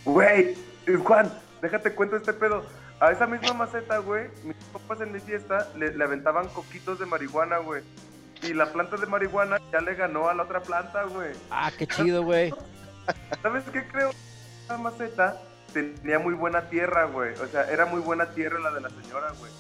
[0.05, 0.57] Güey,
[1.05, 2.65] Juan, déjate cuento este pedo.
[3.01, 7.07] A esa misma maceta, güey, mis compas en mi fiesta le, le aventaban coquitos de
[7.07, 7.83] marihuana, güey.
[8.43, 11.33] Y la planta de marihuana ya le ganó a la otra planta, güey.
[11.51, 12.53] Ah, qué chido, güey.
[13.43, 14.11] ¿Sabes qué creo?
[14.65, 15.41] Esa maceta
[15.73, 17.35] tenía muy buena tierra, güey.
[17.35, 19.53] O sea, era muy buena tierra la de la señora, güey.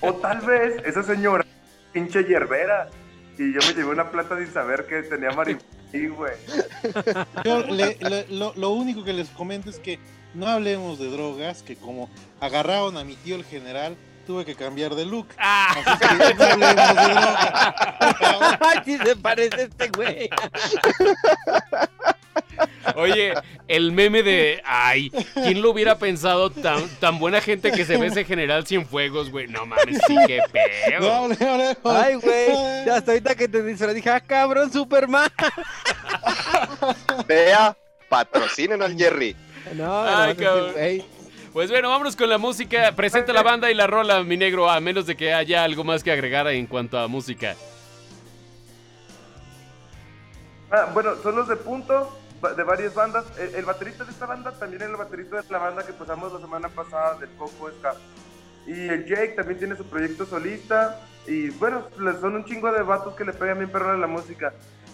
[0.00, 1.44] O tal vez esa señora,
[1.92, 2.88] pinche hierbera.
[3.38, 5.64] Y yo me llevé una planta sin saber que tenía marihuana,
[6.16, 6.32] güey.
[7.44, 9.98] Yo le- le- lo, lo único que les comento es que
[10.34, 13.96] no hablemos de drogas, que como agarraron a mi tío el general,
[14.26, 15.28] tuve que cambiar de look.
[15.38, 18.58] Ah, Así que no hablemos de drogas.
[18.60, 20.28] Ay, sí se parece este güey.
[22.98, 23.34] Oye,
[23.68, 24.62] el meme de.
[24.64, 29.30] Ay, ¿quién lo hubiera pensado tan, tan buena gente que se ve ese general Cienfuegos,
[29.30, 29.46] güey?
[29.46, 30.40] No mames, sí, qué
[31.00, 31.78] No pedo.
[31.84, 32.48] Ay, güey.
[32.86, 35.30] Ya hasta ahorita que te dice, dije, ah, cabrón, Superman.
[37.26, 37.76] Vea,
[38.08, 39.36] patrocinen al Jerry.
[39.74, 40.74] No, Ay, no, no, cabrón.
[41.52, 42.92] Pues bueno, vámonos con la música.
[42.92, 46.04] Presenta la banda y la rola, mi negro, a menos de que haya algo más
[46.04, 47.56] que agregar en cuanto a música.
[50.70, 52.16] Ah, bueno, son los de punto
[52.56, 53.24] de varias bandas.
[53.38, 56.32] El, el baterista de esta banda también es el baterista de la banda que pasamos
[56.32, 57.94] la semana pasada del Coco Ska.
[58.66, 61.00] Y el Jake también tiene su proyecto solista.
[61.26, 61.86] Y bueno,
[62.20, 64.52] son un chingo de vatos que le pegan bien perro a la música.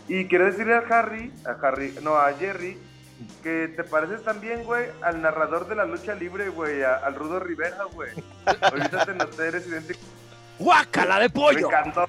[0.09, 2.79] Y quiero decirle a Harry, a Harry, no, a Jerry,
[3.43, 7.41] que te pareces también, güey, al narrador de la lucha libre, güey, a- al Rudo
[7.41, 8.11] Rivera, güey.
[8.61, 10.01] Ahorita te noté, eres idéntico.
[10.59, 11.69] ¡Guácala de Me pollo!
[11.69, 12.07] encantó.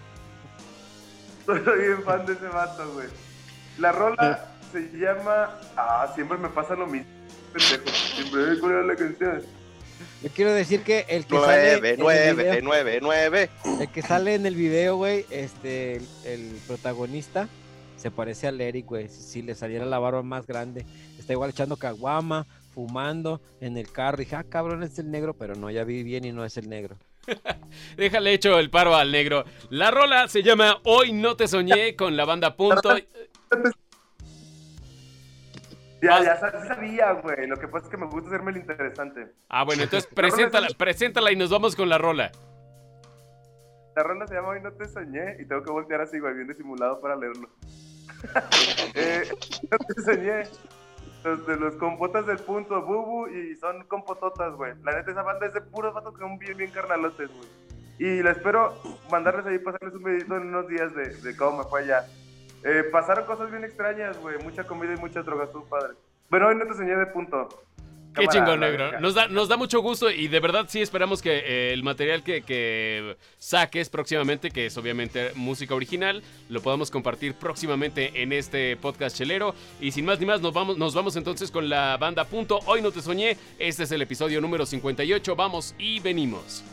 [1.46, 3.08] Soy bien fan de ese vato, güey.
[3.78, 4.46] La rola
[4.82, 5.60] se llama.
[5.76, 7.08] Ah, siempre me pasa lo mismo.
[7.54, 7.84] Pendejo.
[8.16, 9.42] Siempre ¿cuál era la canción.
[10.22, 11.78] Yo quiero decir que el que sale.
[11.80, 13.50] 9, en el 9, video- 9, 9.
[13.82, 17.48] El que sale en el video, güey, este, el, el protagonista
[17.98, 19.08] se parece al Eric, güey.
[19.08, 20.86] Si, si le saliera la barba más grande,
[21.18, 24.18] está igual echando caguama, fumando en el carro.
[24.18, 26.68] Dije, ah, cabrón, es el negro, pero no, ya vi bien y no es el
[26.70, 26.98] negro.
[27.98, 29.46] Déjale hecho el paro al negro.
[29.70, 32.96] La rola se llama Hoy no te soñé con la banda Punto.
[36.06, 36.38] Ya, ya
[36.68, 37.48] sabía, güey.
[37.48, 39.34] Lo que pasa es que me gusta hacerme el interesante.
[39.50, 42.32] Ah, bueno, entonces preséntala, preséntala y nos vamos con la rola.
[43.96, 46.48] La rola se llama Hoy no te soñé y tengo que voltear así, güey, bien
[46.48, 47.50] disimulado para leerlo.
[48.96, 49.24] eh,
[49.72, 50.44] no te soñé.
[51.24, 54.74] Los de los compotas del punto, bubu, y son compototas, güey.
[54.84, 57.50] La neta, esa banda es de puros vatos que son bien, bien carnalotes, güey.
[57.98, 58.76] Y la espero
[59.10, 62.06] mandarles ahí, pasarles un medito en unos días de, de cómo me fue allá.
[62.64, 64.38] Eh, pasaron cosas bien extrañas, güey.
[64.44, 65.94] Mucha comida y muchas drogas, tú, padre.
[66.30, 67.48] Bueno, hoy no te soñé de punto.
[68.16, 69.00] Qué Cámara, chingón, negro.
[69.02, 72.24] Nos da, nos da mucho gusto y de verdad sí esperamos que eh, el material
[72.24, 78.78] que, que saques próximamente, que es obviamente música original, lo podamos compartir próximamente en este
[78.78, 79.54] podcast chelero.
[79.82, 82.60] Y sin más ni más, nos vamos, nos vamos entonces con la banda Punto.
[82.68, 83.38] Hoy no te soñé.
[83.60, 85.36] Este es el episodio número 58.
[85.36, 86.64] Vamos y venimos.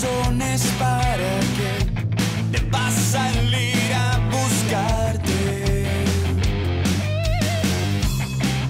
[0.00, 5.86] Razones para que te vas a salir a buscarte.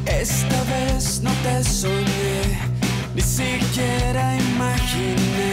[0.06, 2.58] Esta vez no te soñé,
[3.14, 5.49] ni siquiera imaginé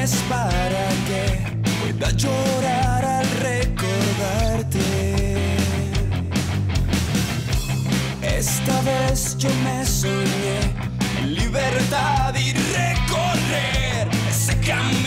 [0.00, 1.38] razones para que
[1.80, 4.78] pueda llorar al recordarte.
[8.22, 10.60] Esta vez yo me soñé
[11.18, 14.99] en libertad y recorrer ese camino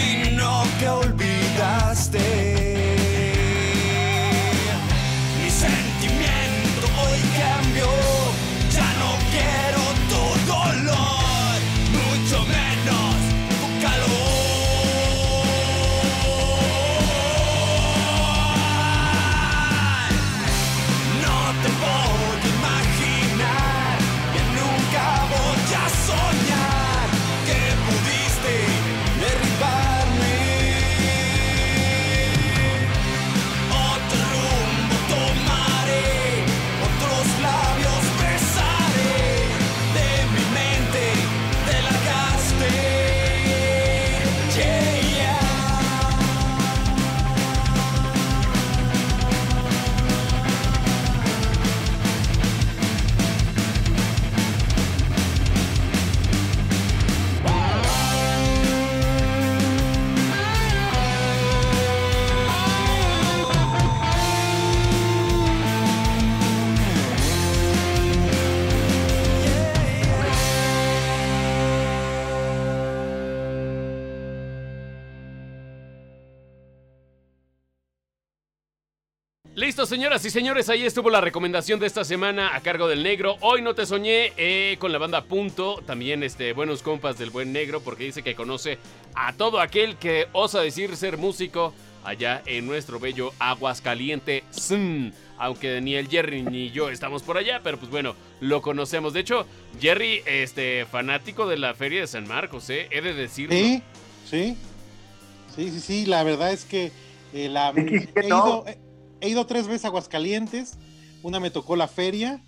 [79.84, 83.36] Listo, señoras y señores, ahí estuvo la recomendación de esta semana a cargo del negro.
[83.42, 87.52] Hoy no te soñé eh, con la banda Punto, también este, buenos compas del buen
[87.52, 88.78] negro, porque dice que conoce
[89.14, 91.74] a todo aquel que osa decir ser músico
[92.06, 94.46] allá en nuestro bello Aguascaliente.
[95.38, 99.12] Aunque ni el Jerry ni yo estamos por allá, pero pues bueno, lo conocemos.
[99.12, 99.46] De hecho,
[99.82, 102.88] Jerry, este, fanático de la Feria de San Marcos, ¿eh?
[102.90, 103.54] He de decirlo.
[103.54, 103.84] Sí,
[104.30, 104.56] sí.
[105.54, 106.94] Sí, sí, sí, la verdad es que
[107.34, 108.64] eh, la, he, ido,
[109.24, 110.78] he- ido tres veces a Aguascalientes,
[111.24, 112.44] una me tocó la feria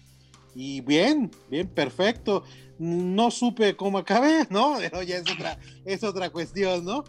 [0.54, 2.44] y bien, bien, perfecto.
[2.78, 4.78] No supe cómo acabé, ¿no?
[4.80, 7.04] Pero ya es otra, es otra cuestión, ¿no?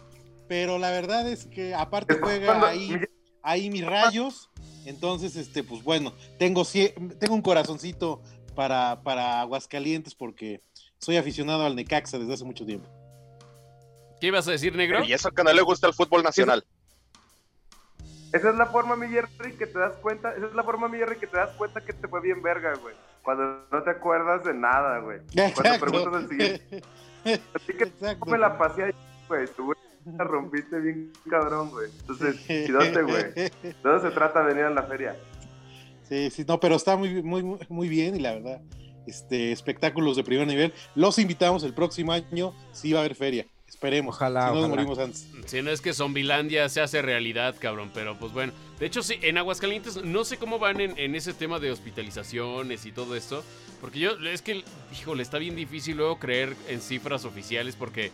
[0.47, 2.95] Pero la verdad es que aparte juega ahí,
[3.43, 4.49] ahí mis rayos,
[4.85, 8.21] entonces, este, pues bueno, tengo, cie- tengo un corazoncito
[8.55, 10.61] para, para Aguascalientes porque
[10.99, 12.87] soy aficionado al Necaxa desde hace mucho tiempo.
[14.21, 15.03] ¿Qué ibas a decir, negro?
[15.03, 16.65] Y eso que no le gusta el fútbol nacional.
[18.33, 20.33] Esa es la forma, mi Jerry, que te das cuenta.
[20.35, 22.73] Esa es la forma, mi Jerry, que te das cuenta que te fue bien verga,
[22.81, 22.95] güey.
[23.23, 25.19] Cuando no te acuerdas de nada, güey.
[25.33, 25.85] Cuando Exacto.
[25.85, 26.81] preguntas al siguiente.
[27.53, 28.25] Así que Exacto.
[28.25, 28.91] me la pasé ahí,
[29.27, 29.47] güey.
[29.55, 29.77] Tú, güey,
[30.17, 31.89] la rompiste bien cabrón, güey.
[32.01, 33.33] Entonces, chidote, güey.
[33.33, 33.51] De
[33.83, 35.15] eso se trata venir a la feria.
[36.03, 38.61] Sí, sí, no, pero está muy, muy, muy- muy bien y la verdad,
[39.07, 40.73] este, espectáculos de primer nivel.
[40.95, 43.45] Los invitamos el próximo año, sí va a haber feria.
[43.67, 44.15] Esperemos.
[44.15, 45.27] Ojalá, Si no nos morimos antes.
[45.47, 48.51] Si no es que Zombilandia se hace realidad, cabrón, pero pues bueno.
[48.79, 52.85] De hecho, sí, en Aguascalientes no sé cómo van en, en ese tema de hospitalizaciones
[52.85, 53.43] y todo esto.
[53.79, 58.11] Porque yo, es que, híjole, está bien difícil luego creer en cifras oficiales porque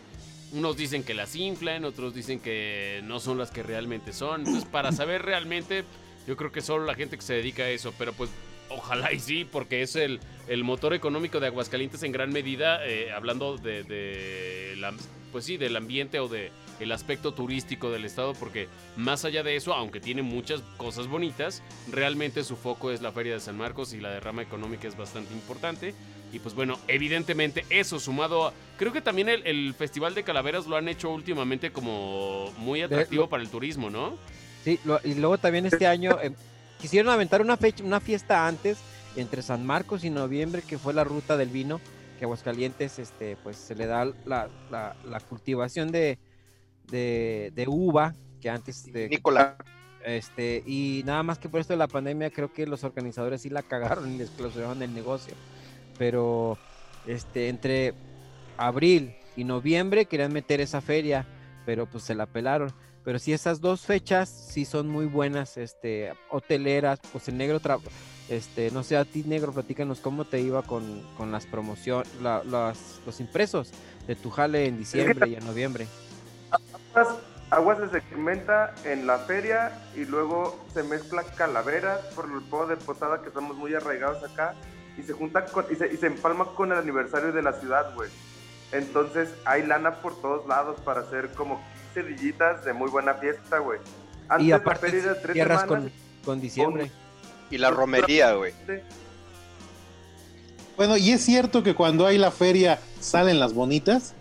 [0.52, 4.42] unos dicen que las inflan, otros dicen que no son las que realmente son.
[4.42, 5.82] Entonces, para saber realmente,
[6.28, 8.30] yo creo que solo la gente que se dedica a eso, pero pues
[8.68, 13.10] ojalá y sí, porque es el, el motor económico de Aguascalientes en gran medida, eh,
[13.10, 14.94] hablando de, de
[15.32, 19.56] pues sí, del ambiente o de el aspecto turístico del estado, porque más allá de
[19.56, 23.92] eso, aunque tiene muchas cosas bonitas, realmente su foco es la Feria de San Marcos
[23.92, 25.94] y la derrama económica es bastante importante.
[26.32, 28.52] Y pues bueno, evidentemente eso sumado a...
[28.76, 33.22] Creo que también el, el Festival de Calaveras lo han hecho últimamente como muy atractivo
[33.24, 34.16] lo- para el turismo, ¿no?
[34.64, 36.32] Sí, lo- y luego también este año eh,
[36.80, 38.78] quisieron aventar una fecha, una fiesta antes
[39.14, 41.80] entre San Marcos y noviembre, que fue la ruta del vino,
[42.18, 46.18] que Aguascalientes, este, pues se le da la, la- la cultivación de,
[46.90, 49.54] de, de uva, que antes de, Nicolás.
[50.04, 53.50] este, y nada más que por esto de la pandemia, creo que los organizadores sí
[53.50, 55.34] la cagaron y les clausuraron el negocio.
[55.98, 56.58] Pero
[57.06, 57.94] este, entre
[58.56, 61.26] abril y noviembre querían meter esa feria,
[61.64, 62.72] pero pues se la pelaron.
[63.04, 67.60] Pero sí, esas dos fechas sí son muy buenas, este, hoteleras, pues el negro,
[68.30, 73.20] este, no sé, a ti negro, platícanos cómo te iba con, con las promociones, los
[73.20, 73.72] impresos
[74.06, 75.86] de tu jale en diciembre y en noviembre.
[76.94, 77.16] Aguas,
[77.50, 82.76] Aguas se segmenta en la feria y luego se mezcla calaveras por el juego de
[82.76, 84.54] posada que estamos muy arraigados acá
[84.98, 87.94] y se junta con, y, se, y se empalma con el aniversario de la ciudad,
[87.94, 88.10] güey.
[88.72, 91.60] Entonces hay lana por todos lados para hacer como
[91.94, 93.78] 15 villitas de muy buena fiesta, güey.
[94.28, 96.90] Antes Y la aparte feria era tres cierras semanas, con, con diciembre.
[97.50, 98.52] Y la romería, güey.
[100.76, 104.14] Bueno, y es cierto que cuando hay la feria salen las bonitas.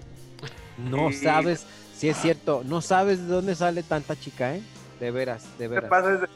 [0.78, 1.24] No Sí.
[1.24, 1.66] sabes,
[2.04, 4.62] si es cierto, no sabes de dónde sale tanta chica, ¿eh?
[5.00, 5.89] De veras, de ¿Qué veras.
[5.89, 6.12] pasa?
[6.13, 6.28] Es, de-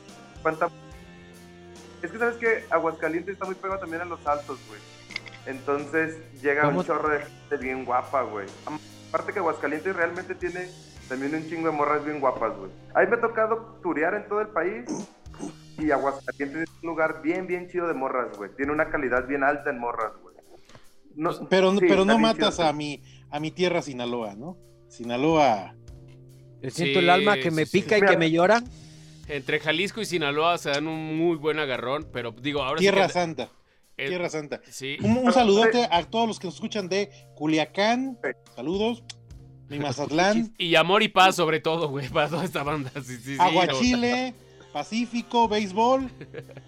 [0.42, 0.70] cuánta-
[2.02, 4.80] es que sabes que Aguascalientes está muy pegado también a los altos, güey.
[5.46, 6.80] Entonces llega ¿Cómo?
[6.80, 8.48] un chorro de gente bien guapa, güey.
[9.10, 10.70] Aparte que Aguascalientes realmente tiene
[11.10, 12.72] también un chingo de morras bien guapas, güey.
[12.94, 14.86] A mí me ha tocado turear en todo el país
[15.78, 18.52] y Aguascalientes es un lugar bien, bien chido de morras, güey.
[18.56, 20.34] Tiene una calidad bien alta en morras, güey.
[21.18, 22.70] No, Pero, sí, pero no matas chido.
[22.70, 24.56] a mi, a mi tierra Sinaloa, ¿no?
[24.88, 25.76] Sinaloa.
[26.62, 27.82] Yo siento el alma que me sí, sí.
[27.82, 28.64] pica y que me llora.
[29.28, 33.08] Entre Jalisco y Sinaloa se dan un muy buen agarrón, pero digo, ahora Tierra sí
[33.08, 33.14] que...
[33.14, 33.50] Santa.
[33.98, 34.62] eh, Tierra Santa.
[34.72, 34.98] Sí.
[35.04, 38.18] Un, un saludote a todos los que nos escuchan de Culiacán.
[38.56, 39.04] Saludos.
[39.70, 40.54] Mi Mazatlán.
[40.58, 42.90] Y amor y paz sobre todo, güey, para toda esta banda.
[42.96, 43.44] Sí, sí, sí, no.
[43.44, 44.34] Aguachile,
[44.72, 46.10] Pacífico, béisbol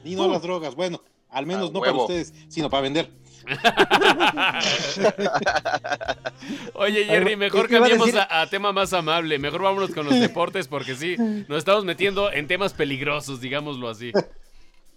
[0.03, 0.75] y no las drogas.
[0.75, 3.09] Bueno, al menos no para ustedes, sino para vender.
[6.73, 8.21] Oye, Jerry, mejor ¿qué iba a cambiemos decir?
[8.29, 9.37] a, a tema más amable.
[9.39, 11.15] Mejor vámonos con los deportes porque sí,
[11.47, 14.11] nos estamos metiendo en temas peligrosos, digámoslo así.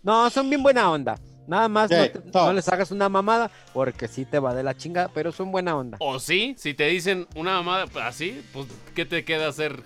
[0.03, 1.18] No, son bien buena onda.
[1.47, 4.62] Nada más Sí, no, te- no les hagas una mamada porque sí te va de
[4.62, 5.97] la chinga, pero son buena onda.
[6.01, 9.82] O sí, si te dicen una mamada así, pues, ¿qué te queda hacer?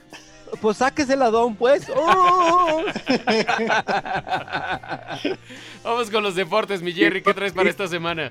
[0.61, 1.87] Pues sáquese la don, pues.
[1.95, 2.83] ¡Oh!
[5.85, 8.31] Vamos con los deportes, mi Jerry, ¿qué traes para esta semana?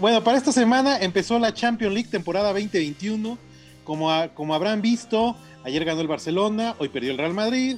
[0.00, 3.38] Bueno, para esta semana empezó la Champions League temporada 2021.
[3.84, 7.76] Como, a- como habrán visto, ayer ganó el Barcelona, hoy perdió el Real Madrid.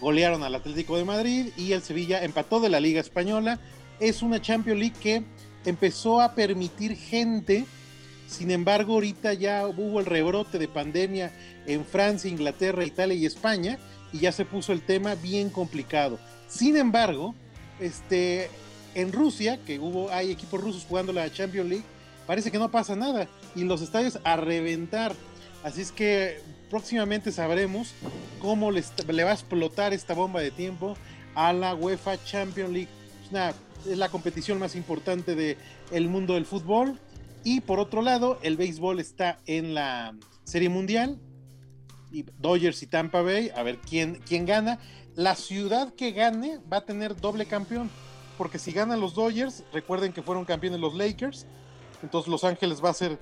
[0.00, 3.58] golearon al Atlético de Madrid y el Sevilla empató de la Liga Española.
[3.98, 5.24] Es una Champions League que
[5.64, 7.64] empezó a permitir gente,
[8.28, 11.32] sin embargo ahorita ya hubo el rebrote de pandemia
[11.68, 13.78] en Francia, Inglaterra, Italia y España
[14.12, 16.18] y ya se puso el tema bien complicado.
[16.48, 17.34] Sin embargo,
[17.78, 18.50] este,
[18.94, 21.84] en Rusia, que hubo, hay equipos rusos jugando la Champions League,
[22.26, 25.14] parece que no pasa nada y los estadios a reventar.
[25.62, 26.40] Así es que
[26.70, 27.92] próximamente sabremos
[28.40, 28.82] cómo le,
[29.24, 30.96] va a explotar esta bomba de tiempo
[31.34, 32.88] a la UEFA Champions League.
[33.24, 33.52] Es, una,
[33.86, 35.58] es la competición más importante del
[35.90, 36.98] el mundo del fútbol.
[37.44, 40.14] Y por otro lado, el béisbol está en la
[40.44, 41.18] Serie Mundial.
[42.10, 44.78] Y Dodgers y Tampa Bay, a ver quién, quién gana.
[45.14, 47.90] La ciudad que gane va a tener doble campeón.
[48.36, 51.46] Porque si ganan los Dodgers, recuerden que fueron campeones los Lakers.
[52.02, 53.18] Entonces Los Ángeles va a ser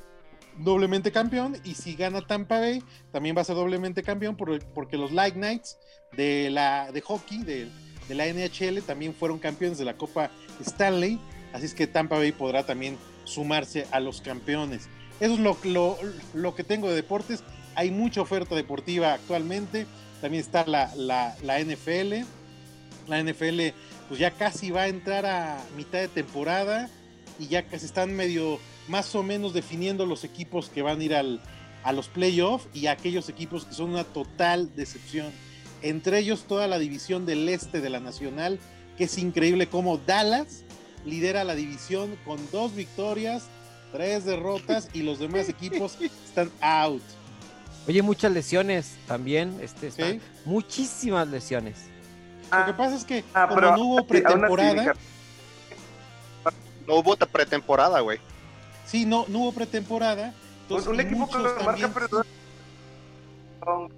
[0.59, 2.83] doblemente campeón y si gana Tampa Bay
[3.13, 5.77] también va a ser doblemente campeón por- porque los Light Knights
[6.17, 7.69] de la de hockey de,
[8.09, 10.31] de la NHL también fueron campeones de la Copa
[10.65, 11.21] Stanley
[11.53, 14.89] así es que Tampa Bay podrá también sumarse a los campeones
[15.21, 15.99] eso es lo, lo,
[16.33, 17.45] lo que tengo de deportes
[17.77, 19.87] hay mucha oferta deportiva actualmente
[20.21, 22.25] también está la, la, la NFL
[23.07, 23.61] la NFL
[24.09, 26.89] pues ya casi va a entrar a mitad de temporada
[27.39, 28.59] y ya se están medio
[28.89, 31.41] más o menos definiendo los equipos que van a ir al,
[31.83, 35.33] a los playoffs y aquellos equipos que son una total decepción.
[35.83, 38.59] Entre ellos toda la división del este de la Nacional,
[38.97, 40.65] que es increíble como Dallas
[41.05, 43.45] lidera la división con dos victorias,
[43.93, 47.03] tres derrotas y los demás equipos están out.
[47.89, 51.87] Oye, muchas lesiones también, este, muchísimas lesiones.
[52.51, 54.95] Lo que pasa es que Ah, como pero no hubo pretemporada,
[56.87, 58.19] No hubo pretemporada, güey.
[58.87, 60.29] sí, no, no hubo pretemporada.
[60.29, 62.29] Un, entonces un equipo con la marca perdedora.
[63.61, 63.93] con-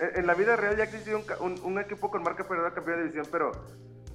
[0.00, 2.72] En en la vida real ya existió un, ca- un, un equipo con marca perdedora
[2.74, 3.50] campeón de división, pero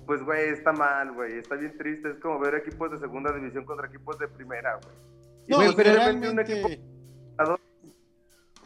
[0.05, 1.39] pues, güey, está mal, güey.
[1.39, 2.09] Está bien triste.
[2.11, 4.95] Es como ver equipos de segunda división contra equipos de primera, güey.
[5.47, 6.83] No, y que posiblemente un realmente, equipo.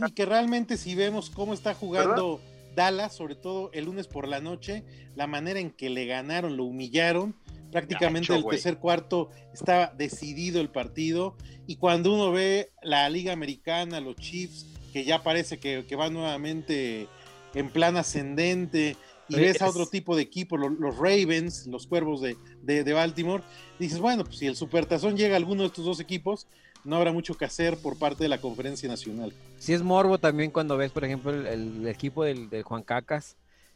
[0.05, 2.39] Y que realmente si vemos cómo está jugando
[2.75, 4.83] Dallas, sobre todo el lunes por la noche,
[5.15, 7.35] la manera en que le ganaron, lo humillaron,
[7.71, 11.35] prácticamente Gacho, el tercer cuarto estaba decidido el partido,
[11.65, 16.13] y cuando uno ve la Liga Americana, los Chiefs, que ya parece que, que van
[16.13, 17.07] nuevamente
[17.55, 18.95] en plan ascendente,
[19.29, 22.37] y Oye, ves a es- otro tipo de equipo, lo- los, Ravens, los Cuervos de,
[22.61, 23.43] de- de Baltimore,
[23.79, 26.47] dices, bueno, pues si el Supertazón llega a alguno de estos dos equipos,
[26.87, 29.33] no habrá mucho que hacer por parte de la Conferencia Nacional.
[29.57, 33.35] Si es morbo también cuando ves, por ejemplo, el, el equipo del, del Juan Cacas,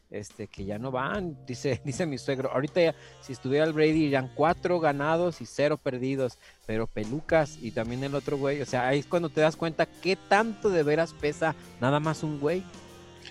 [0.09, 2.51] este, que ya no van, dice, dice mi suegro.
[2.51, 7.71] Ahorita ya, si estuviera el Brady, irían cuatro ganados y cero perdidos, pero pelucas y
[7.71, 8.61] también el otro güey.
[8.61, 12.23] O sea, ahí es cuando te das cuenta qué tanto de veras pesa nada más
[12.23, 12.63] un güey.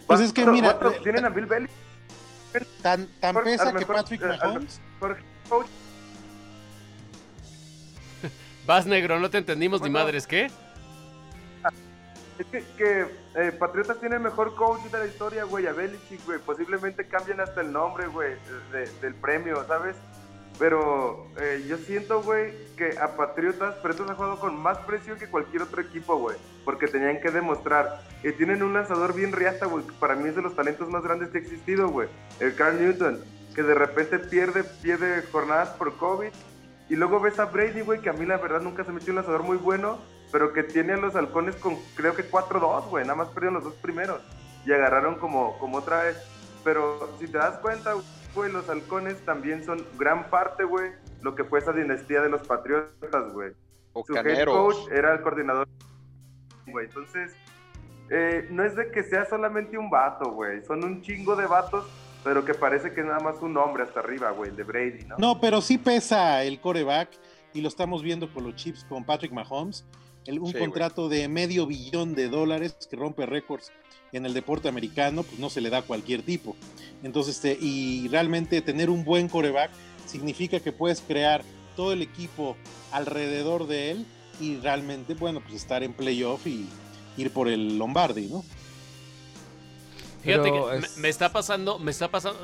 [0.07, 1.75] Pues es que mira, eh, tienen a Bill Belichick,
[2.83, 3.09] Tan,
[3.45, 4.81] pesa que Patrick eh, Mahomes.
[5.49, 5.90] Jorge
[8.67, 10.05] Vas negro, no te entendimos ni Bueno.
[10.05, 10.51] madres, ¿qué?
[12.39, 16.25] Es que, que eh, Patriotas tiene el mejor coach de la historia, güey, a Belichick,
[16.25, 16.39] güey.
[16.39, 18.33] Posiblemente cambien hasta el nombre, güey,
[18.73, 19.95] de- del premio, ¿sabes?
[20.59, 25.27] Pero eh, yo siento, güey, que a Patriotas, Patriotas ha jugado con más presión que
[25.29, 26.37] cualquier otro equipo, güey.
[26.65, 28.03] Porque tenían que demostrar.
[28.23, 29.83] que tienen un lanzador bien riata, güey.
[29.99, 32.09] Para mí es de los talentos más grandes que ha existido, güey.
[32.39, 33.23] El Carl Newton,
[33.55, 36.29] que de repente pierde, pierde jornadas por COVID.
[36.91, 39.13] Y luego ves a Brady, güey, que a mí la verdad nunca se me echó
[39.13, 40.01] un lanzador muy bueno,
[40.33, 43.05] pero que tiene a los halcones con creo que 4-2, güey.
[43.05, 44.21] Nada más perdieron los dos primeros.
[44.67, 46.17] Y agarraron como, como otra vez.
[46.65, 47.95] Pero si te das cuenta,
[48.35, 50.91] güey, los halcones también son gran parte, güey,
[51.23, 53.53] lo que fue esa dinastía de los patriotas, güey.
[54.05, 55.69] Su head coach era el coordinador.
[56.67, 57.37] Güey, entonces,
[58.11, 60.65] eh, no es de que sea solamente un vato, güey.
[60.65, 61.89] Son un chingo de vatos,
[62.25, 65.05] pero que parece que es nada más un hombre hasta arriba, güey, el de Brady,
[65.07, 65.17] ¿no?
[65.19, 67.09] No, pero sí pesa el coreback
[67.55, 69.85] y lo estamos viendo con los Chips con Patrick Mahomes.
[70.27, 73.73] El- un Sí, contrato de medio billón de dólares que rompe récords
[74.13, 76.57] en el deporte americano, pues no se le da a cualquier tipo.
[77.03, 79.71] Entonces, este, y realmente tener un buen coreback
[80.07, 81.43] significa que puedes crear
[81.75, 82.57] todo el equipo
[82.93, 84.07] alrededor de él
[84.41, 86.69] y realmente, bueno, pues estar en playoff y
[87.17, 88.45] ir por el Lombardi, ¿no?
[90.23, 92.39] Fíjate que me- es- me, está pasando, me está pasando.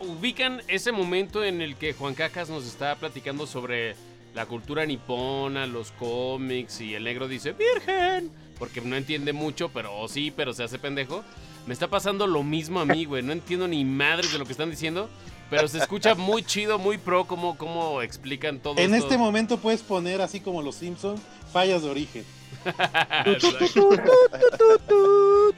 [0.00, 3.94] Ubican ese momento en el que Juan Cacas nos está platicando sobre
[4.34, 9.96] la cultura nipona, los cómics y el negro dice virgen, porque no entiende mucho, pero
[9.96, 11.22] o sí, pero se hace pendejo.
[11.66, 13.22] Me está pasando lo mismo a mí, güey.
[13.22, 15.08] No entiendo ni madres de lo que están diciendo,
[15.50, 19.06] pero se escucha muy chido, muy pro cómo, cómo explican todo En esto.
[19.06, 21.20] este momento puedes poner, así como los Simpsons,
[21.52, 22.24] fallas de origen.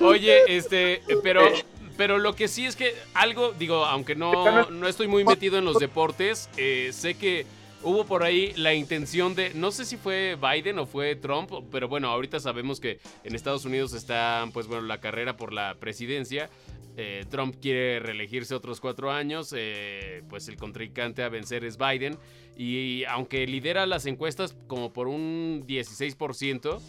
[0.00, 1.42] Oye, este, pero,
[1.96, 5.64] pero lo que sí es que algo, digo, aunque no, no estoy muy metido en
[5.64, 7.46] los deportes, eh, sé que
[7.82, 11.88] hubo por ahí la intención de, no sé si fue Biden o fue Trump, pero
[11.88, 16.48] bueno, ahorita sabemos que en Estados Unidos está, pues bueno, la carrera por la presidencia.
[16.96, 22.16] Eh, Trump quiere reelegirse otros cuatro años, eh, pues el contrincante a vencer es Biden.
[22.56, 26.80] Y aunque lidera las encuestas como por un 16%,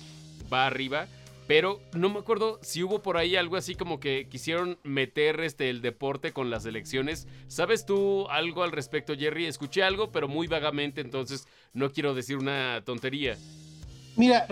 [0.51, 1.07] va arriba.
[1.47, 5.69] Pero no me acuerdo si hubo por ahí algo así como que quisieron meter este,
[5.69, 7.27] el deporte con las elecciones.
[7.47, 9.45] ¿Sabes tú algo al respecto, Jerry?
[9.45, 13.37] Escuché algo, pero muy vagamente, entonces no quiero decir una tontería.
[14.15, 14.47] Mira,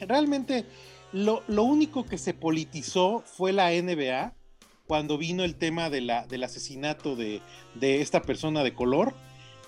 [0.00, 0.66] realmente
[1.12, 4.34] lo, único que se politizó fue la NBA
[4.86, 7.40] cuando vino el tema de la, del asesinato de,
[7.74, 9.14] de esta persona de color,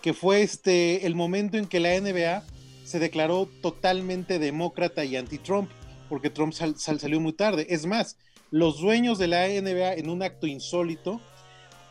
[0.03, 2.45] que fue este, el momento en que la NBA
[2.85, 5.71] se declaró totalmente demócrata y anti-Trump
[6.09, 7.67] porque Trump salió muy tarde.
[7.71, 8.17] Es más,
[8.51, 11.21] los dueños de la NBA en un acto insólito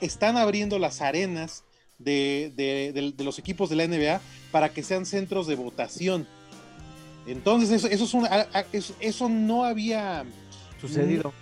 [0.01, 1.63] están abriendo las arenas
[1.99, 6.27] de, los equipos de la NBA para que sean centros de votación.
[7.25, 8.47] Entonces, eso, eso, es una,
[9.01, 10.25] eso, no había
[10.79, 11.33] sucedido.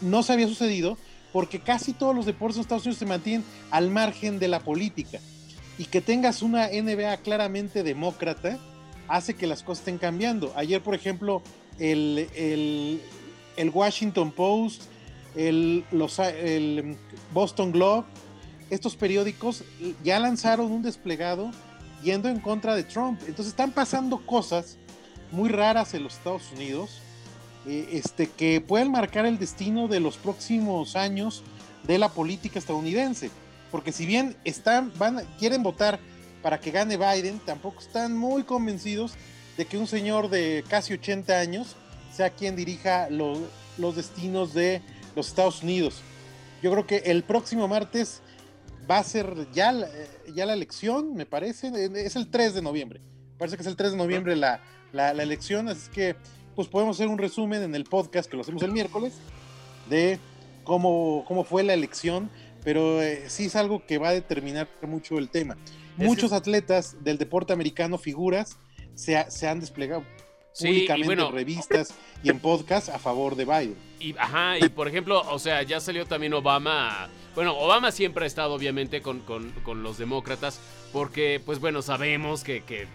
[0.00, 0.96] No, se había sucedido
[1.32, 5.18] porque casi todos los deportes en Estados Unidos se mantienen al margen de la política.
[5.78, 8.58] Y que tengas una NBA claramente demócrata
[9.08, 10.52] hace que las cosas estén cambiando.
[10.54, 11.42] Ayer, por ejemplo,
[11.82, 14.82] el, Washington Post,
[15.34, 16.96] el, los, el
[17.32, 18.06] Boston Globe,
[18.70, 19.64] estos periódicos
[20.02, 21.50] ya lanzaron un desplegado
[22.02, 23.20] yendo en contra de Trump.
[23.26, 24.78] Entonces están pasando cosas
[25.30, 27.00] muy raras en los Estados Unidos
[27.66, 31.42] eh, este, que pueden marcar el destino de los próximos años
[31.84, 33.30] de la política estadounidense.
[33.70, 35.98] Porque si bien están, van, quieren votar
[36.42, 39.14] para que gane Biden, tampoco están muy convencidos
[39.56, 41.76] de que un señor de casi 80 años
[42.12, 44.82] sea quien dirija los destinos de
[45.14, 46.02] los Estados Unidos.
[46.62, 48.20] Yo creo que el próximo martes
[48.90, 49.74] va a ser ya,
[50.34, 53.00] ya la elección, me parece, es el 3 de noviembre.
[53.38, 54.60] Parece que es el 3 de noviembre la,
[54.92, 56.16] la, elección, así que
[56.54, 59.14] pues podemos hacer un resumen en el podcast que lo hacemos el miércoles
[59.88, 60.18] de
[60.64, 62.30] cómo, cómo fue la elección,
[62.62, 65.56] pero eh, sí es algo que va a determinar mucho el tema.
[65.96, 68.58] Muchos atletas del deporte americano, figuras,
[68.94, 70.04] se, han desplegado
[70.58, 73.76] públicamente en revistas y en podcast a favor de Biden.
[73.98, 77.08] Y, ajá, y por ejemplo, o sea, ya salió también Obama.
[77.34, 80.60] Bueno, Obama siempre ha estado obviamente con, con, los demócratas,
[80.92, 82.86] porque pues bueno, sabemos que, que,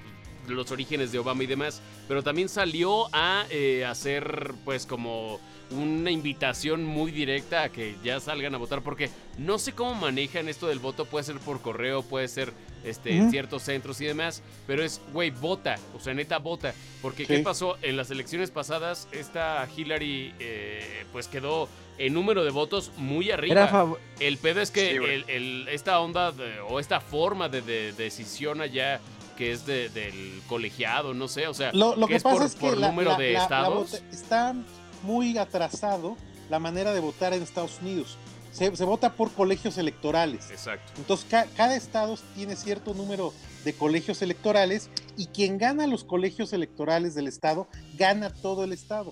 [0.47, 5.41] los orígenes de Obama y demás, pero también salió a eh, hacer pues como
[5.71, 10.47] una invitación muy directa a que ya salgan a votar, porque no sé cómo manejan
[10.47, 12.53] esto del voto, puede ser por correo, puede ser
[12.83, 17.25] este, en ciertos centros y demás, pero es, güey, vota, o sea, neta, vota, porque
[17.25, 17.77] ¿qué pasó?
[17.81, 23.97] En las elecciones pasadas, esta Hillary, eh, pues quedó en número de votos muy arriba.
[24.19, 26.33] el pedo es que esta onda
[26.69, 28.99] o esta forma de, decisión allá
[29.37, 32.71] que es del colegiado, no sé, o sea, lo, que, es pasa por, es que
[32.71, 34.01] número de estados.
[34.11, 34.55] está
[35.03, 36.17] muy atrasado
[36.49, 38.17] la manera de votar en Estados Unidos
[38.57, 40.49] se, vota por colegios electorales.
[40.49, 40.91] Exacto.
[40.97, 43.33] Entonces, cada estado tiene cierto número
[43.63, 47.67] de colegios electorales y quien gana los colegios electorales del estado,
[47.97, 49.11] gana todo el estado.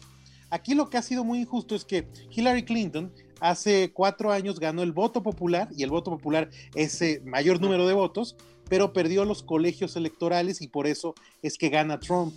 [0.49, 4.81] Aquí lo que ha sido muy injusto es que Hillary Clinton hace cuatro años ganó
[4.81, 8.35] el voto popular y el voto popular es el mayor número de votos,
[8.69, 11.13] pero perdió los colegios electorales y por eso
[11.43, 12.35] es que gana Trump.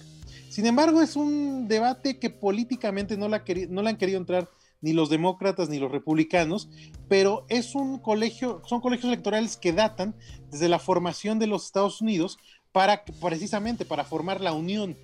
[0.48, 4.92] Sin embargo, es un debate que políticamente no la, no la han querido entrar ni
[4.92, 6.68] los demócratas ni los republicanos,
[7.08, 10.14] pero es un colegio, son colegios electorales que datan
[10.50, 12.38] desde la formación de los Estados Unidos
[12.72, 14.96] para precisamente para formar la unión,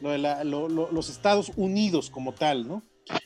[0.00, 2.82] los Estados Unidos como tal, ¿no?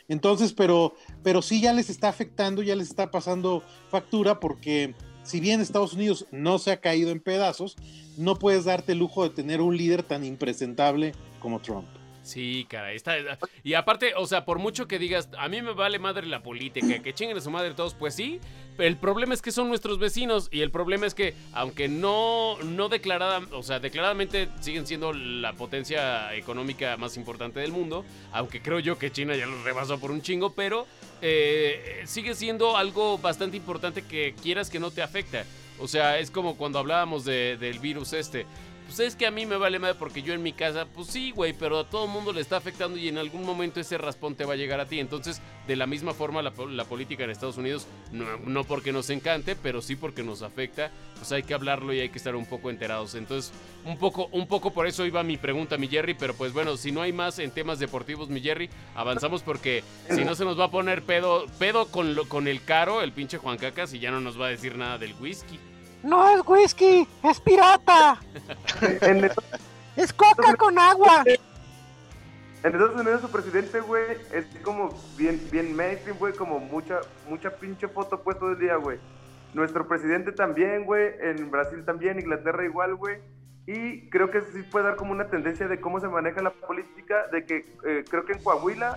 [0.08, 5.40] Entonces, pero, pero sí ya les está afectando, ya les está pasando factura porque si
[5.40, 7.76] bien Estados Unidos no se ha caído en pedazos,
[8.16, 11.86] no puedes darte el lujo de tener un líder tan impresentable como Trump.
[12.26, 13.14] Sí, cara, está.
[13.62, 16.98] Y aparte, o sea, por mucho que digas, a mí me vale madre la política,
[16.98, 18.40] que chinguen a su madre todos, pues sí.
[18.76, 20.48] Pero el problema es que son nuestros vecinos.
[20.50, 25.52] Y el problema es que, aunque no, no declarada, o sea, declaradamente siguen siendo la
[25.52, 28.04] potencia económica más importante del mundo.
[28.32, 30.88] Aunque creo yo que China ya los rebasó por un chingo, pero
[31.22, 35.44] eh, sigue siendo algo bastante importante que quieras que no te afecta.
[35.78, 38.46] O sea, es como cuando hablábamos del virus este
[38.86, 41.30] pues es que a mí me vale madre porque yo en mi casa, pues sí,
[41.32, 44.44] güey, pero a todo mundo le está afectando y en algún momento ese raspón te
[44.44, 45.00] va a llegar a ti.
[45.00, 49.10] Entonces, de la misma forma, la, po- la política en Estados Unidos, no, porque nos
[49.10, 52.46] encante, pero sí porque nos afecta, pues hay que hablarlo y hay que estar un
[52.46, 53.14] poco enterados.
[53.16, 53.52] Entonces,
[53.84, 56.92] un poco, un poco por eso iba mi pregunta, mi Jerry, pero pues bueno, si
[56.92, 60.64] no hay más en temas deportivos, mi Jerry, avanzamos porque si no se nos va
[60.66, 64.20] a poner pedo, pedo con, con el caro, el pinche Juan Cacas, y ya no
[64.20, 65.58] nos va a decir nada del whisky.
[66.06, 68.20] No es whisky, es pirata.
[69.00, 69.28] En,
[69.96, 71.24] Es coca con agua.
[71.26, 71.36] en
[72.62, 77.88] Estados Unidos su presidente, güey, es como bien, bien mainstream, güey, como mucha, mucha pinche
[77.88, 78.98] foto puesta todo el día, güey.
[79.52, 83.18] Nuestro presidente también, güey, en Brasil también, Inglaterra igual, güey.
[83.66, 87.26] Y creo que sí puede dar como una tendencia de cómo se maneja la política,
[87.32, 88.96] de que eh, creo que en Coahuila,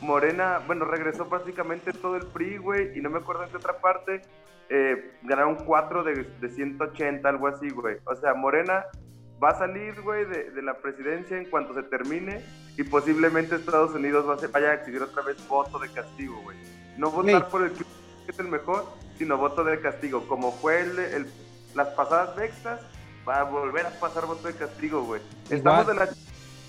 [0.00, 3.78] Morena, bueno, regresó básicamente todo el PRI, güey, y no me acuerdo en qué otra
[3.78, 4.22] parte,
[4.70, 7.96] eh, ganaron 4 de, de 180, algo así, güey.
[8.04, 8.84] O sea, Morena
[9.42, 12.44] va a salir, güey, de, de la presidencia en cuanto se termine
[12.76, 16.40] y posiblemente Estados Unidos va a ser- vaya a exigir otra vez voto de castigo,
[16.42, 16.56] güey.
[16.96, 17.84] No votar por el que
[18.28, 18.84] es el mejor,
[19.16, 20.26] sino voto de castigo.
[20.28, 21.32] Como fue el, el-
[21.74, 22.80] las pasadas vextas,
[23.28, 25.20] va a volver a pasar voto de castigo, güey.
[25.50, 26.08] Estamos de la...